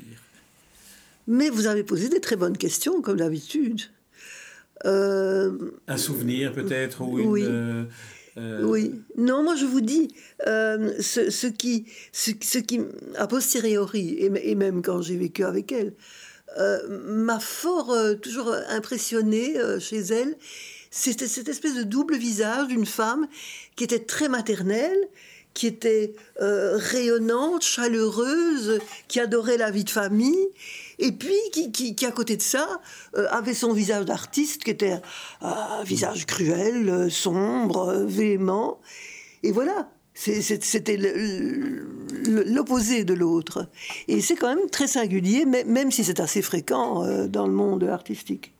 Mais 1.27 1.49
vous 1.49 1.67
avez 1.67 1.83
posé 1.83 2.09
des 2.09 2.19
très 2.19 2.35
bonnes 2.35 2.57
questions, 2.57 3.01
comme 3.01 3.17
d'habitude. 3.17 3.81
Euh, 4.85 5.51
Un 5.87 5.97
souvenir 5.97 6.53
peut-être 6.53 7.01
ou 7.01 7.19
oui. 7.19 7.43
Euh, 7.45 7.85
euh, 8.37 8.63
oui. 8.63 8.93
Non, 9.17 9.43
moi 9.43 9.55
je 9.55 9.65
vous 9.65 9.81
dis, 9.81 10.07
ce, 10.45 11.47
qui, 11.47 11.85
ce, 12.11 12.57
qui, 12.57 12.81
a 13.15 13.27
posteriori, 13.27 14.17
et 14.19 14.55
même 14.55 14.81
quand 14.81 15.01
j'ai 15.01 15.17
vécu 15.17 15.43
avec 15.43 15.71
elle, 15.71 15.93
euh, 16.57 16.79
m'a 16.89 17.39
fort 17.39 17.91
euh, 17.91 18.15
toujours 18.15 18.53
impressionné 18.69 19.57
euh, 19.57 19.79
chez 19.79 19.99
elle. 19.99 20.35
C'était 20.91 21.27
cette 21.27 21.47
espèce 21.47 21.75
de 21.75 21.83
double 21.83 22.15
visage 22.17 22.67
d'une 22.67 22.85
femme 22.85 23.27
qui 23.75 23.83
était 23.83 23.99
très 23.99 24.27
maternelle, 24.27 24.97
qui 25.53 25.67
était 25.67 26.15
rayonnante, 26.37 27.63
chaleureuse, 27.63 28.79
qui 29.07 29.19
adorait 29.19 29.57
la 29.57 29.71
vie 29.71 29.83
de 29.83 29.89
famille, 29.89 30.47
et 30.99 31.11
puis 31.11 31.35
qui, 31.51 31.71
qui, 31.71 32.05
à 32.05 32.11
côté 32.11 32.37
de 32.37 32.41
ça, 32.41 32.81
avait 33.13 33.53
son 33.53 33.73
visage 33.73 34.05
d'artiste 34.05 34.63
qui 34.63 34.71
était 34.71 35.01
un 35.41 35.83
visage 35.83 36.25
cruel, 36.25 37.11
sombre, 37.11 38.05
véhément. 38.07 38.79
Et 39.43 39.51
voilà, 39.51 39.89
c'était 40.19 40.97
l'opposé 42.27 43.05
de 43.05 43.13
l'autre. 43.13 43.69
Et 44.07 44.21
c'est 44.21 44.35
quand 44.35 44.53
même 44.53 44.69
très 44.69 44.87
singulier, 44.87 45.45
même 45.45 45.91
si 45.91 46.03
c'est 46.03 46.19
assez 46.19 46.41
fréquent 46.41 47.03
euh, 47.03 47.27
dans 47.27 47.47
le 47.47 47.53
monde 47.53 47.83
artistique. 47.85 48.53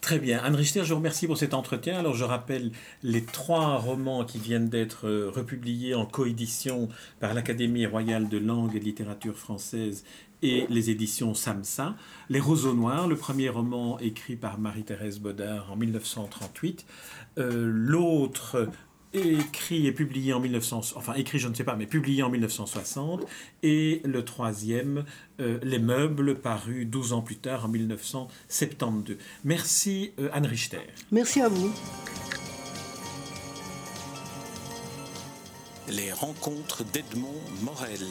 Très 0.00 0.18
bien. 0.18 0.40
Anne 0.42 0.54
Richter, 0.54 0.82
je 0.82 0.90
vous 0.90 0.96
remercie 0.96 1.26
pour 1.26 1.36
cet 1.36 1.52
entretien. 1.52 1.98
Alors, 1.98 2.14
je 2.14 2.24
rappelle 2.24 2.72
les 3.02 3.22
trois 3.22 3.76
romans 3.76 4.24
qui 4.24 4.38
viennent 4.38 4.70
d'être 4.70 5.06
euh, 5.06 5.30
republiés 5.30 5.94
en 5.94 6.06
coédition 6.06 6.88
par 7.20 7.34
l'Académie 7.34 7.84
royale 7.84 8.28
de 8.28 8.38
langue 8.38 8.74
et 8.74 8.80
de 8.80 8.84
littérature 8.84 9.36
française 9.36 10.04
et 10.42 10.66
les 10.70 10.88
éditions 10.88 11.34
SAMSA. 11.34 11.94
Les 12.30 12.40
Roseaux 12.40 12.74
Noirs, 12.74 13.08
le 13.08 13.16
premier 13.16 13.50
roman 13.50 13.98
écrit 13.98 14.36
par 14.36 14.58
Marie-Thérèse 14.58 15.20
Baudard 15.20 15.70
en 15.70 15.76
1938. 15.76 16.86
Euh, 17.38 17.70
l'autre, 17.70 18.70
écrit 19.12 19.86
et 19.86 19.92
publié 19.92 20.32
en 20.32 20.40
1900, 20.40 20.92
enfin 20.96 21.14
écrit 21.14 21.38
je 21.38 21.48
ne 21.48 21.54
sais 21.54 21.64
pas, 21.64 21.76
mais 21.76 21.86
publié 21.86 22.22
en 22.22 22.30
1960, 22.30 23.26
et 23.62 24.00
le 24.04 24.24
troisième, 24.24 25.04
euh, 25.40 25.58
Les 25.62 25.78
Meubles, 25.78 26.36
paru 26.36 26.84
12 26.84 27.12
ans 27.12 27.22
plus 27.22 27.36
tard 27.36 27.64
en 27.64 27.68
1972. 27.68 29.16
Merci 29.44 30.12
euh, 30.18 30.28
Anne 30.32 30.46
Richter. 30.46 30.78
Merci 31.10 31.40
à 31.40 31.48
vous. 31.48 31.72
Les 35.88 36.12
rencontres 36.12 36.84
d'Edmond 36.84 37.40
Morel. 37.62 38.06